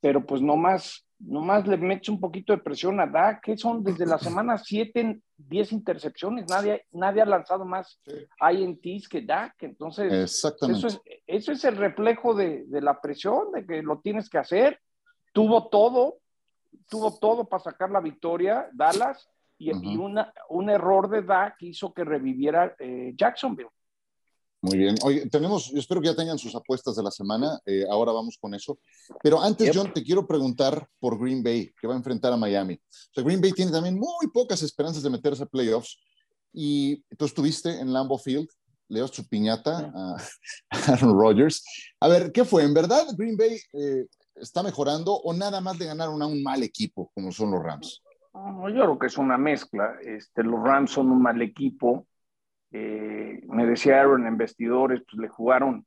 [0.00, 4.06] pero pues nomás nomás le metes un poquito de presión a Dak, que son desde
[4.06, 8.00] la semana 7, 10 intercepciones, nadie, nadie ha lanzado más
[8.40, 13.66] INTs que Dak, entonces Eso, es, eso es el reflejo de, de, la presión, de
[13.66, 14.80] que lo tienes que hacer,
[15.32, 16.18] tuvo todo,
[16.88, 22.04] tuvo todo para sacar la victoria, Dallas, y, una, un error de Dak hizo que
[22.04, 23.70] reviviera eh, Jacksonville.
[24.62, 24.96] Muy bien.
[25.04, 27.58] Oye, tenemos, yo espero que ya tengan sus apuestas de la semana.
[27.66, 28.78] Eh, ahora vamos con eso.
[29.22, 32.74] Pero antes, John, te quiero preguntar por Green Bay, que va a enfrentar a Miami.
[32.74, 35.98] O sea, Green Bay tiene también muy pocas esperanzas de meterse a playoffs.
[36.52, 38.48] Y tú estuviste en Lambeau Field,
[38.88, 39.92] le su piñata
[40.70, 41.64] a Aaron Rodgers.
[42.00, 42.62] A ver, ¿qué fue?
[42.62, 46.62] ¿En verdad Green Bay eh, está mejorando o nada más de ganar a un mal
[46.62, 48.02] equipo como son los Rams?
[48.34, 49.96] yo creo que es una mezcla.
[50.02, 52.06] Este, los Rams son un mal equipo
[52.72, 55.86] eh, me decía Aaron en vestidores, pues le jugaron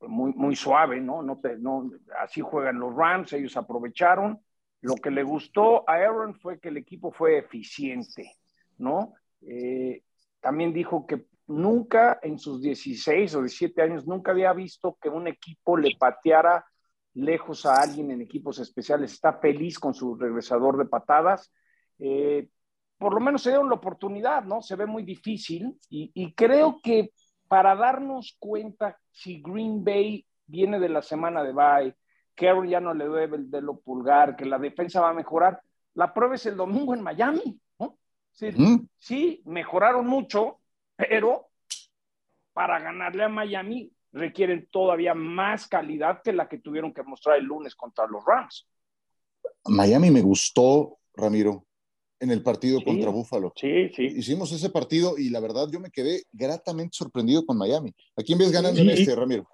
[0.00, 1.22] muy, suave, ¿no?
[1.22, 1.90] No, te, no
[2.20, 4.40] Así juegan los Rams, ellos aprovecharon.
[4.80, 8.32] Lo que le gustó a Aaron fue que el equipo fue eficiente,
[8.78, 9.14] ¿no?
[9.42, 10.02] Eh,
[10.40, 15.28] también dijo que nunca en sus 16 o 17 años, nunca había visto que un
[15.28, 16.64] equipo le pateara
[17.14, 19.12] lejos a alguien en equipos especiales.
[19.12, 21.52] Está feliz con su regresador de patadas.
[21.98, 22.48] Eh,
[22.98, 24.62] por lo menos se dieron la oportunidad, ¿no?
[24.62, 27.12] Se ve muy difícil y, creo que
[27.48, 31.94] para darnos cuenta si Green Bay viene de la semana de bye,
[32.38, 35.60] Aaron ya no le debe el dedo pulgar, que la defensa va a mejorar,
[35.94, 37.96] la prueba es el domingo en Miami, ¿no?
[38.32, 38.50] Sí,
[38.98, 40.60] sí mejoraron mucho,
[40.96, 41.48] pero
[42.52, 47.44] para ganarle a Miami requieren todavía más calidad que la que tuvieron que mostrar el
[47.44, 48.68] lunes contra los Rams.
[49.66, 51.66] Miami me gustó, Ramiro
[52.20, 53.52] en el partido contra Búfalo.
[53.56, 54.04] Sí, sí.
[54.04, 57.94] Hicimos ese partido y la verdad yo me quedé gratamente sorprendido con Miami.
[58.16, 59.46] ¿A quién ves ganando en este, Ramiro?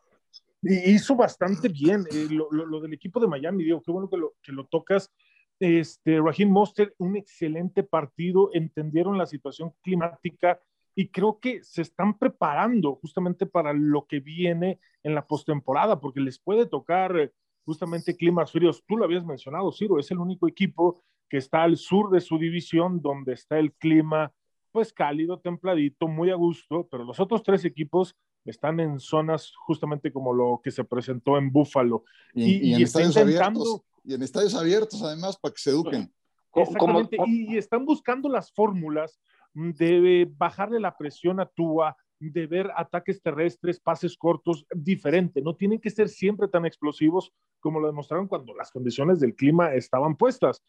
[0.63, 4.53] Hizo bastante bien eh, lo, del equipo de Miami, digo, qué bueno que lo, que
[4.53, 5.11] lo tocas.
[5.59, 10.61] Este, Raheem Monster, un excelente partido, entendieron la situación climática
[10.95, 16.21] y creo que se están preparando justamente para lo que viene en la postemporada, porque
[16.21, 17.33] les puede tocar eh,
[17.65, 18.83] justamente climas fríos.
[18.87, 22.37] Tú lo habías mencionado, Ciro, es el único equipo que está al sur de su
[22.37, 24.35] división, donde está el clima
[24.71, 28.15] pues cálido, templadito, muy a gusto, pero los otros tres equipos
[28.45, 32.05] están en zonas justamente como lo que se presentó en Búfalo.
[32.35, 36.13] Y, en estadios abiertos, y en estadios abiertos además para que se eduquen.
[36.55, 39.19] Exactamente, y, están buscando las fórmulas
[39.55, 45.41] de bajarle la presión a Tua, de ver ataques terrestres, pases cortos, diferente.
[45.41, 49.73] No tienen que ser siempre tan explosivos como lo demostraron cuando las condiciones del clima
[49.73, 50.63] estaban puestas.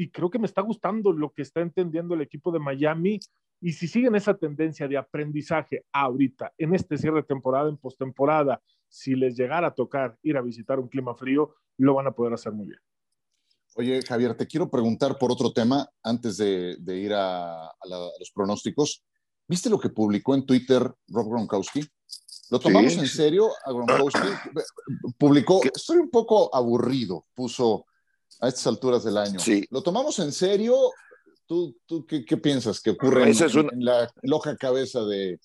[0.00, 3.20] Y creo que me está gustando lo que está entendiendo el equipo de Miami.
[3.60, 8.62] Y si siguen esa tendencia de aprendizaje ahorita, en este cierre de temporada, en postemporada,
[8.88, 12.32] si les llegara a tocar ir a visitar un clima frío, lo van a poder
[12.32, 12.78] hacer muy bien.
[13.74, 17.70] Oye, Javier, te quiero preguntar por otro tema antes de, ir a
[18.18, 19.04] los pronósticos.
[19.46, 21.86] ¿Viste lo que publicó en Twitter Rob Gronkowski?
[22.50, 24.28] ¿Lo tomamos en serio a Gronkowski?
[25.18, 27.84] Publicó, estoy un poco aburrido, puso
[28.40, 29.38] a estas alturas del año.
[29.38, 29.64] Sí.
[29.70, 30.76] ¿Lo tomamos en serio?
[31.46, 35.40] ¿Tú, tú qué, piensas que ocurre en, la loca cabeza de,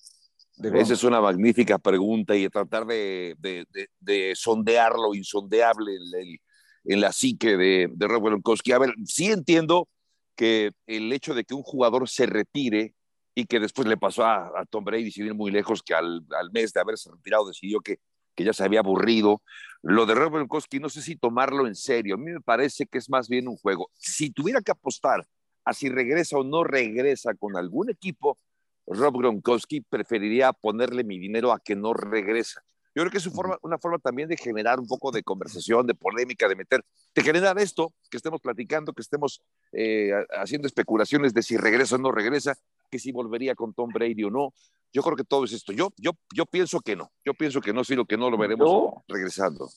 [0.56, 3.66] de Esa es una magnífica pregunta y tratar de, de,
[3.98, 6.38] de, sondear lo insondeable en,
[6.84, 8.72] en la psique de, de Rob Gronkowski.
[8.72, 9.88] A ver, sí entiendo
[10.36, 12.94] que el hecho de que un jugador se retire
[13.34, 16.72] y que después le pasó a, Tom Brady, sin ir muy lejos, que al, mes
[16.72, 17.98] de haberse retirado decidió que,
[18.36, 19.42] que ya se había aburrido.
[19.82, 22.98] Lo de Rob Gronkowski no sé si tomarlo en serio, a mí me parece que
[22.98, 23.90] es más bien un juego.
[23.94, 25.26] Si tuviera que apostar
[25.64, 28.38] a si regresa o no regresa con algún equipo,
[28.86, 32.62] Rob Gronkowski preferiría ponerle mi dinero a que no regresa.
[32.94, 35.86] Yo creo que es una forma, una forma también de generar un poco de conversación,
[35.86, 36.82] de polémica, de meter,
[37.14, 39.42] de generar esto, que estemos platicando, que estemos
[39.72, 42.56] eh, haciendo especulaciones de si regresa o no regresa,
[42.90, 44.54] que si volvería con Tom Brady o no.
[44.96, 45.74] Yo creo que todo es esto.
[45.74, 47.12] Yo, yo, yo pienso que no.
[47.22, 49.68] Yo pienso que no, sino que no lo veremos regresando.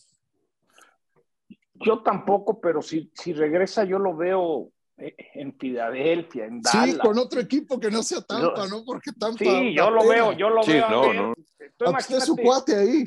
[1.74, 6.92] Yo tampoco, pero si, si regresa yo lo veo eh, en Filadelfia, en Dallas.
[6.92, 8.86] Sí, con otro equipo que no sea Tampa, ¿no?
[8.86, 9.40] Porque Tampa.
[9.40, 10.90] Sí, yo lo veo, yo lo veo.
[10.90, 11.34] No, no.
[11.78, 13.04] Usted su cuate ahí.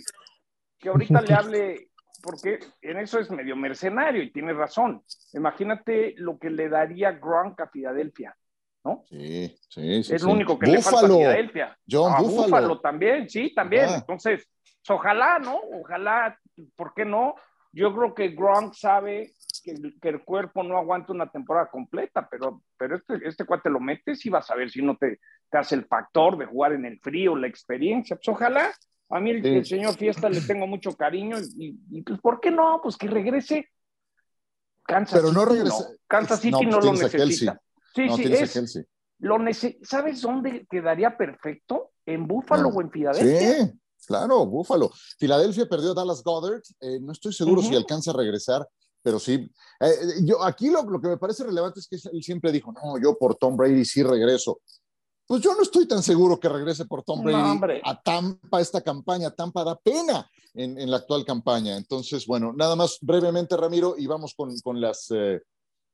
[0.79, 1.91] Que ahorita le hable,
[2.23, 5.03] porque en eso es medio mercenario y tiene razón.
[5.33, 8.37] Imagínate lo que le daría Gronk a Filadelfia.
[8.85, 9.05] ¿No?
[9.09, 10.14] Sí, sí, sí.
[10.14, 11.78] Es lo único que le falta a Filadelfia.
[11.89, 12.80] John a Búfalo.
[12.80, 13.89] también, sí, también.
[13.91, 14.49] Entonces,
[14.89, 15.61] ojalá, ¿no?
[15.80, 16.39] Ojalá,
[16.76, 17.35] ¿por qué no?
[17.72, 19.74] Yo creo que Gronk sabe que,
[20.09, 24.30] el cuerpo no aguanta una temporada completa, pero, pero este, este cuate lo metes y
[24.30, 25.20] vas a ver si no te,
[25.51, 28.16] te hace el factor de jugar en el frío, la experiencia.
[28.16, 28.70] Pues ojalá.
[29.09, 32.80] A mí el, señor Fiesta le tengo mucho cariño y, pues, ¿por qué no?
[32.83, 33.68] Pues que regrese.
[34.85, 35.87] Kansas pero no regresa.
[36.07, 37.61] Kansas City no, pues lo necesita.
[37.95, 38.86] Sí, no, sí, es,
[39.22, 39.38] lo
[39.82, 41.93] ¿Sabes dónde quedaría perfecto?
[42.05, 43.66] ¿En Búfalo o en Filadelfia?
[43.66, 43.72] Sí,
[44.05, 44.90] claro, Búfalo.
[45.16, 46.62] Filadelfia perdió a Dallas Goddard.
[46.80, 48.66] Eh, no estoy seguro si alcanza a regresar,
[49.01, 49.34] pero sí.
[49.34, 52.72] Eh, eh, yo, aquí lo, lo, que me parece relevante es que él siempre dijo,
[52.72, 54.61] no, yo por Tom Brady sí regreso.
[55.24, 59.30] Pues yo no estoy tan seguro que regrese por Tom Brady a Tampa esta campaña.
[59.30, 61.76] Tampa da pena en, en, la actual campaña.
[61.76, 65.07] Entonces, bueno, nada más brevemente, Ramiro, y vamos con, con las,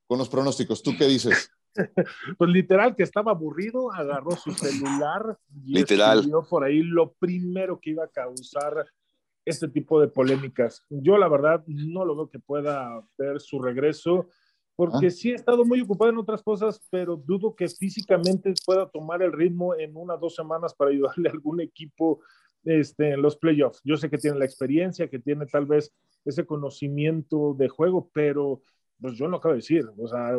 [0.07, 0.83] con los pronósticos.
[0.83, 1.51] ¿Tú qué dices?
[2.39, 6.31] pues literal que estaba aburrido, agarró su celular y literal.
[6.49, 8.87] por ahí lo primero que iba a causar
[9.45, 10.85] este tipo de polémicas.
[10.91, 14.29] Yo la verdad no lo veo que pueda ver su regreso,
[14.77, 15.11] porque ah.
[15.11, 19.33] sí he estado muy ocupado en otras cosas, pero dudo que físicamente pueda tomar el
[19.33, 22.21] ritmo en unas dos semanas para ayudarle a algún equipo
[22.65, 23.81] este, en los playoffs.
[23.85, 25.93] Yo sé que tiene la experiencia, que tiene tal vez
[26.25, 28.61] ese conocimiento de juego, pero
[29.01, 30.31] pues yo lo acabo de decir, o sea,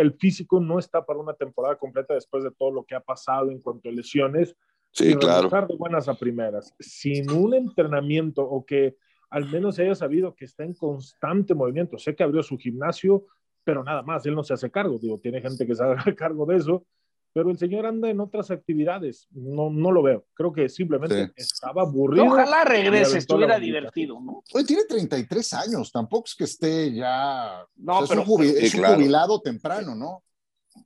[0.00, 3.50] el físico no está para una temporada completa después de todo lo que ha pasado
[3.50, 4.54] en cuanto a lesiones.
[4.90, 5.48] Sí, claro.
[5.48, 8.96] de buenas a primeras, sin un entrenamiento o que
[9.30, 11.98] al menos haya sabido que está en constante movimiento.
[11.98, 13.26] Sé que abrió su gimnasio,
[13.64, 14.98] pero nada más, él no se hace cargo.
[14.98, 16.86] Digo, tiene gente que se hace cargo de eso,
[17.32, 19.28] pero el señor anda en otras actividades.
[19.30, 20.26] No, no lo veo.
[20.34, 22.24] Creo que simplemente estaba aburrido.
[22.24, 24.42] Ojalá regrese, estuviera divertido, ¿no?
[24.52, 27.64] Hoy tiene 33 años, tampoco es que esté ya.
[27.76, 30.22] No, pero, es un, jubilado temprano, ¿no?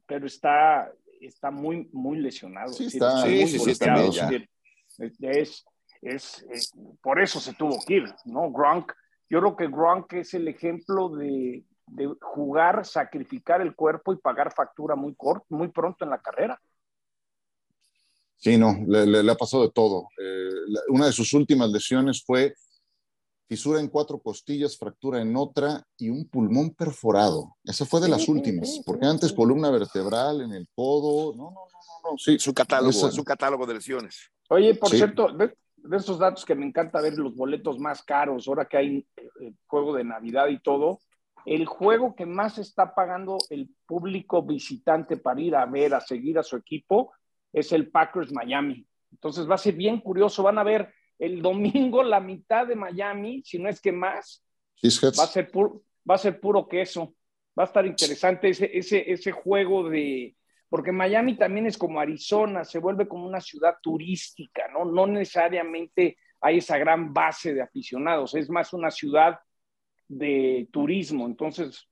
[0.07, 2.73] Pero está, está muy, muy lesionado.
[2.73, 3.95] Sí, está, sí, sí, está
[5.21, 5.65] es,
[6.03, 8.51] es, es, por eso se tuvo que ir, ¿no?
[8.51, 8.93] Gronk,
[9.31, 11.65] yo creo que Gronk es el ejemplo de,
[11.95, 16.61] de jugar, sacrificar el cuerpo y pagar factura muy corto, muy pronto en la carrera.
[18.37, 20.09] Sí, no, le, ha pasado de todo.
[20.19, 20.51] Eh,
[20.89, 22.55] una de sus últimas lesiones fue
[23.47, 27.57] fisura en cuatro costillas, fractura en otra y un pulmón perforado.
[27.63, 31.37] Esa fue de las últimas, porque antes columna vertebral en el codo.
[31.37, 32.19] No, no, no, no.
[32.19, 34.31] Sí, su catálogo, su catálogo de lesiones.
[34.49, 35.55] Oye, por cierto, de,
[35.93, 39.95] esos datos que me encanta ver los boletos más caros, ahora que hay eh, juego
[39.95, 40.99] de Navidad y todo,
[41.47, 46.39] el juego que más está pagando el público visitante para ir a ver, a seguir
[46.39, 47.13] a su equipo,
[47.53, 48.87] es el Packers Miami.
[49.11, 53.43] Entonces va a ser bien curioso, van a ver el domingo la mitad de Miami,
[53.45, 54.45] si no es que más,
[54.85, 57.15] va a ser, va a ser puro queso.
[57.59, 60.35] Va a estar interesante ese, ese, ese juego de,
[60.71, 64.87] porque Miami también es como Arizona, se vuelve como una ciudad turística, ¿no?
[64.87, 69.39] No necesariamente hay esa gran base de aficionados, es más una ciudad
[70.13, 71.27] de turismo.
[71.27, 71.89] Entonces,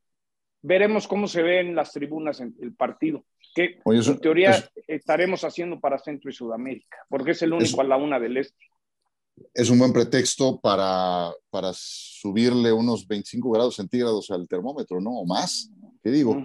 [0.62, 3.24] veremos cómo se ven las tribunas en el partido.
[3.54, 7.96] Que en teoría estaremos haciendo para Centro y Sudamérica, porque es el único a la
[7.96, 8.64] una del este.
[9.54, 15.10] Es un buen pretexto para, para subirle unos 25 grados centígrados al termómetro, ¿no?
[15.20, 15.70] O más,
[16.02, 16.36] ¿qué digo?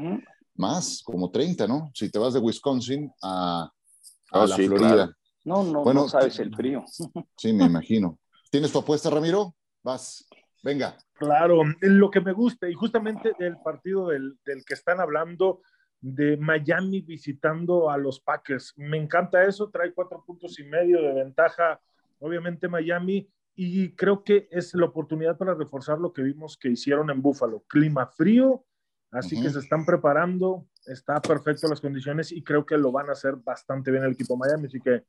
[0.56, 1.92] Más, como 30, ¿no?
[1.94, 3.70] Si te vas de Wisconsin a,
[4.32, 5.16] ah, la Florida.
[5.44, 6.86] No, no, bueno, no sabes el frío.
[7.38, 8.18] Sí, me imagino.
[8.50, 9.54] ¿Tienes tu apuesta, Ramiro?
[9.84, 10.26] Vas,
[10.66, 10.98] venga.
[11.14, 15.62] Claro, lo que me gusta, y justamente del partido del, que están hablando,
[16.02, 18.74] de Miami visitando a los Packers.
[18.76, 21.80] Me encanta eso, trae cuatro puntos y medio de ventaja,
[22.20, 27.10] obviamente Miami, y creo que es la oportunidad para reforzar lo que vimos que hicieron
[27.10, 27.64] en Buffalo.
[27.68, 28.66] Clima frío,
[29.12, 33.14] así que se están preparando, está perfecto las condiciones y creo que lo van a
[33.14, 35.04] hacer bastante bien el equipo Miami, así que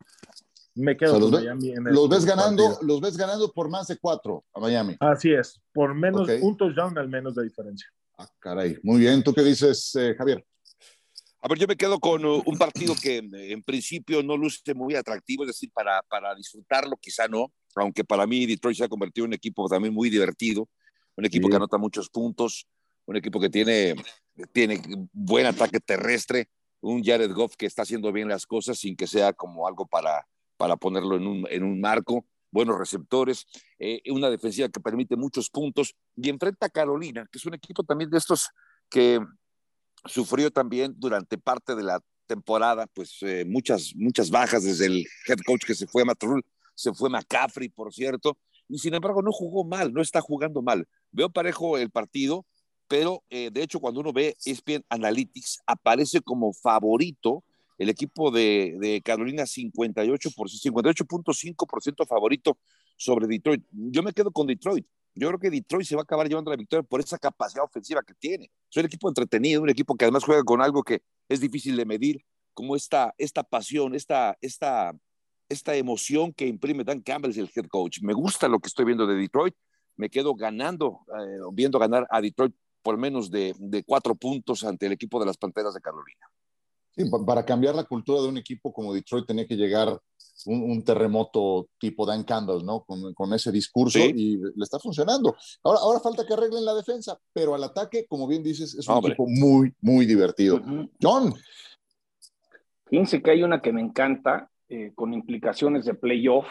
[0.76, 1.70] me quedo con Miami.
[1.70, 4.96] En los ves ganando, los ves ganando por más de cuatro a Miami.
[5.00, 7.88] Así es, por menos puntos ya al menos de diferencia.
[8.18, 8.78] Ah, caray.
[8.82, 9.22] Muy bien.
[9.22, 10.44] ¿Tú qué dices, eh, Javier?
[11.40, 14.94] A ver, yo me quedo con uh, un partido que en principio no luce muy
[14.94, 19.26] atractivo, es decir, para, para disfrutarlo quizá no, aunque para mí Detroit se ha convertido
[19.26, 20.68] en un equipo también muy divertido,
[21.14, 22.66] un equipo que anota muchos puntos,
[23.04, 23.94] un equipo que tiene,
[24.52, 26.48] tiene buen ataque terrestre,
[26.80, 30.26] un Jared Goff que está haciendo bien las cosas sin que sea como algo para,
[30.56, 32.26] para ponerlo en un, en un marco.
[32.50, 33.46] buenos receptores,
[33.78, 37.82] eh, una defensiva que permite muchos puntos y enfrenta a Carolina, que es un equipo
[37.82, 38.48] también de estos
[38.88, 39.20] que
[40.06, 45.38] sufrió también durante parte de la temporada, pues eh, muchas, muchas bajas desde el head
[45.46, 46.44] coach que se fue a Matrul,
[46.74, 48.38] se fue McCaffrey, por cierto,
[48.68, 50.86] y sin embargo no jugó mal, no está jugando mal.
[51.10, 52.44] Veo parejo el partido,
[52.88, 57.44] pero eh, de hecho cuando uno ve ESPN Analytics aparece como favorito
[57.78, 62.58] el equipo de, Carolina 58 58.5% favorito
[62.96, 63.64] sobre Detroit.
[63.70, 64.86] Yo me quedo con Detroit.
[65.14, 68.02] Yo creo que Detroit se va a acabar llevando la victoria por esa capacidad ofensiva
[68.02, 68.50] que tiene.
[68.70, 71.86] Es un equipo entretenido, un equipo que además juega con algo que es difícil de
[71.86, 74.92] medir, como esta, esta pasión, esta, esta,
[75.48, 78.00] esta emoción que imprime Dan Campbell, el head coach.
[78.02, 79.54] Me gusta lo que estoy viendo de Detroit.
[79.96, 84.92] Me quedo ganando, eh, viendo ganar a Detroit por menos de cuatro puntos ante el
[84.92, 86.26] equipo de las Panteras de Carolina.
[86.96, 90.00] Sí, para cambiar la cultura de un equipo como Detroit tenía que llegar
[90.46, 92.84] un, terremoto tipo Dan Campbell, ¿no?
[92.84, 95.34] Con, con ese discurso y le está funcionando.
[95.62, 98.98] Ahora, ahora falta que arreglen la defensa, pero al ataque, como bien dices, es un
[98.98, 100.62] equipo muy, muy divertido.
[101.00, 101.34] John.
[102.86, 106.46] Fíjense que hay una que me encanta, eh, con implicaciones de playoff.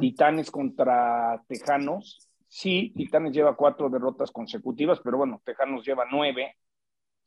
[0.00, 2.28] Titanes contra Tejanos.
[2.48, 6.56] Sí, Titanes lleva cuatro derrotas consecutivas, pero bueno, Tejanos lleva nueve.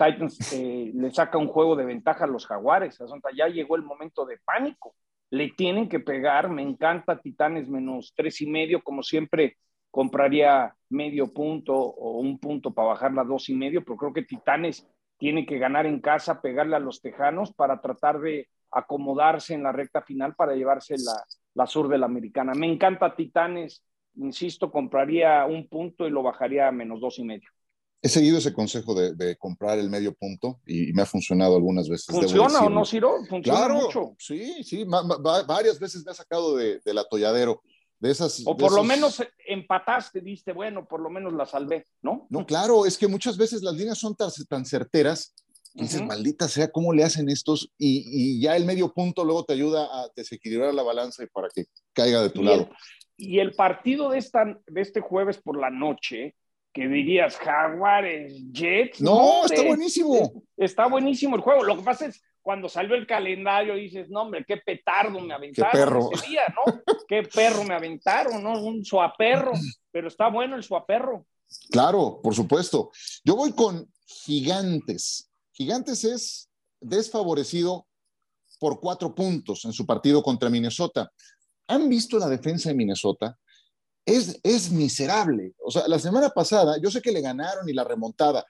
[0.04, 3.00] Titans eh, le saca un juego de ventaja a los Jaguares.
[3.36, 4.96] Ya llegó el momento de pánico
[5.34, 6.48] le tienen que pegar.
[6.50, 9.58] Me encanta Titanes menos tres y medio, como siempre
[9.90, 14.22] compraría medio punto o un punto para bajar la dos y medio, pero creo que
[14.22, 14.88] Titanes
[15.18, 19.72] tiene que ganar en casa, pegarle a los Tejanos para tratar de acomodarse en la
[19.72, 21.24] recta final para llevarse la,
[21.56, 22.54] la sur de la americana.
[22.54, 23.84] Me encanta Titanes,
[24.16, 27.50] insisto, compraría un punto y lo bajaría a menos dos y medio.
[28.06, 32.08] He seguido ese consejo de, comprar el medio punto y, me ha funcionado algunas veces.
[32.08, 33.24] ¿Funciona o no, Ciro?
[33.30, 34.14] Funciona mucho.
[34.20, 34.86] Sí, sí,
[35.48, 37.62] varias veces me ha sacado de, del atolladero.
[38.00, 42.28] De esas, o por lo menos empataste, diste, bueno, por lo menos la salvé, ¿no?
[42.30, 45.34] No, claro, es que muchas veces las líneas son tan, tan certeras
[45.74, 47.72] dices, maldita sea, ¿cómo le hacen estos?
[47.78, 51.66] Y, ya el medio punto luego te ayuda a desequilibrar la balanza y para que
[51.94, 52.70] caiga de tu lado.
[53.18, 56.36] y el partido de, esta, de este jueves por la noche
[56.74, 59.00] que dirías Jaguares, Jets.
[59.00, 60.44] No, está buenísimo.
[60.58, 61.64] Está buenísimo el juego.
[61.64, 65.72] Lo que pasa es cuando salió el calendario dices, no, hombre, qué petardo me aventaron
[65.72, 66.10] qué perro.
[66.12, 66.82] ese día, ¿no?
[67.08, 68.62] qué perro me aventaron, ¿no?
[68.62, 69.54] Un suaperro,
[69.92, 71.26] pero está bueno el suaperro.
[71.72, 72.92] Claro, por supuesto.
[73.24, 75.32] Yo voy con Gigantes.
[75.54, 76.50] Gigantes es
[76.82, 77.88] desfavorecido
[78.60, 81.12] por cuatro puntos en su partido contra Minnesota.
[81.68, 83.38] ¿Han visto la defensa de Minnesota?
[84.06, 85.54] Es, miserable.
[85.64, 88.46] O sea, la semana pasada, yo sé que le ganaron y la remontada,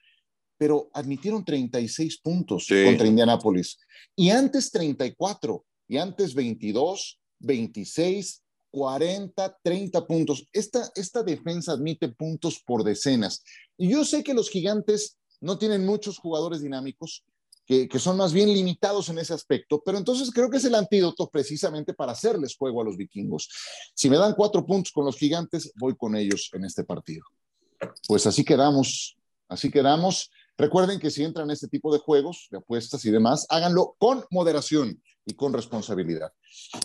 [0.58, 3.78] pero admitieron 36 puntos contra Indianápolis.
[4.16, 10.48] Y antes 34, y antes 22, 26, 40, 30 puntos.
[10.52, 13.44] Esta, esta defensa admite puntos por decenas.
[13.78, 17.24] Y yo sé que los gigantes no tienen muchos jugadores dinámicos,
[17.66, 21.30] que, son más bien limitados en ese aspecto, pero entonces creo que es el antídoto
[21.30, 23.50] precisamente para hacerles juego a los vikingos.
[23.94, 27.24] Si me dan cuatro puntos con los gigantes, voy con ellos en este partido.
[28.08, 30.30] Pues así quedamos, así quedamos.
[30.58, 34.26] Recuerden que si entran en este tipo de juegos, de apuestas y demás, háganlo con
[34.30, 36.32] moderación y con responsabilidad.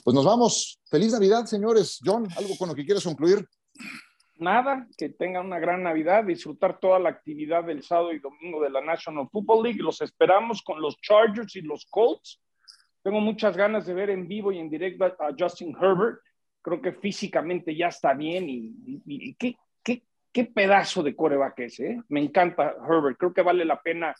[0.04, 0.80] Pues nos vamos.
[0.84, 1.98] Feliz Navidad, señores.
[2.04, 3.46] John, ¿algo con lo que quieras concluir?
[4.40, 8.70] Nada, que tengan una gran Navidad, disfrutar toda la actividad del sábado y domingo de
[8.70, 9.82] la National Football League.
[9.82, 12.40] Los esperamos con los Chargers y los Colts.
[13.02, 16.20] Tengo muchas ganas de ver en vivo y en directo a Justin Herbert.
[16.60, 21.80] Creo que físicamente ya está bien y, qué, qué, qué, pedazo de coreback es.
[21.80, 22.02] ¿eh?
[22.08, 23.16] Me encanta Herbert.
[23.18, 24.14] Creo que vale la pena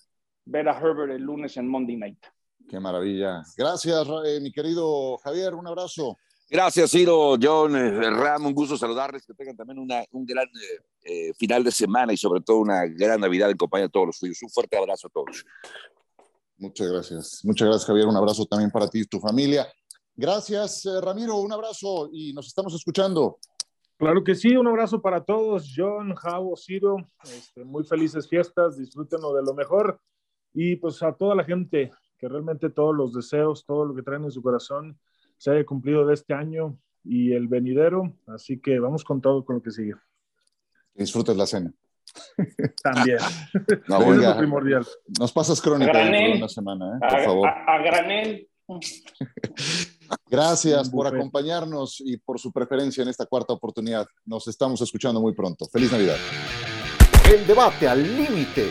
[0.45, 2.25] ver a Herbert el lunes en Monday Night.
[2.69, 3.43] Qué maravilla.
[3.57, 5.55] Gracias, eh, mi querido Javier.
[5.55, 6.16] Un abrazo.
[6.51, 10.81] Gracias, Ciro, John, eh, Ram, un gusto saludarles, que tengan también una, un gran eh,
[11.03, 14.17] eh, final de semana y sobre todo una gran Navidad en compañía de todos los
[14.17, 14.43] suyos.
[14.43, 15.45] Un fuerte abrazo a todos.
[16.57, 17.41] Muchas gracias.
[17.45, 18.07] Muchas gracias, Javier.
[18.07, 19.67] Un abrazo también para ti y tu familia.
[20.17, 21.37] Gracias, Ramiro.
[21.37, 23.39] Un abrazo y nos estamos escuchando.
[23.99, 25.75] Claro que sí, un abrazo para todos.
[25.77, 30.01] John, Javo, Ciro, este, muy felices fiestas, disfrútenlo de lo mejor.
[30.55, 34.25] Y pues a toda la gente, que realmente todos los deseos, todo lo que traen
[34.25, 34.99] en su corazón,
[35.39, 38.12] se haya cumplido de este año y el venidero.
[38.26, 39.95] Así que vamos con todo con lo que sigue.
[40.95, 41.72] Disfrutes la cena.
[42.82, 43.18] También.
[43.89, 44.86] No, oiga, primordial.
[45.18, 46.99] Nos pasas crónica de una semana, ¿eh?
[47.01, 47.49] por favor.
[47.49, 48.49] A, granel.
[50.30, 54.07] Gracias por acompañarnos y por su preferencia en esta cuarta oportunidad.
[54.26, 55.66] Nos estamos escuchando muy pronto.
[55.66, 56.16] Feliz Navidad.
[57.32, 58.70] El debate al límite,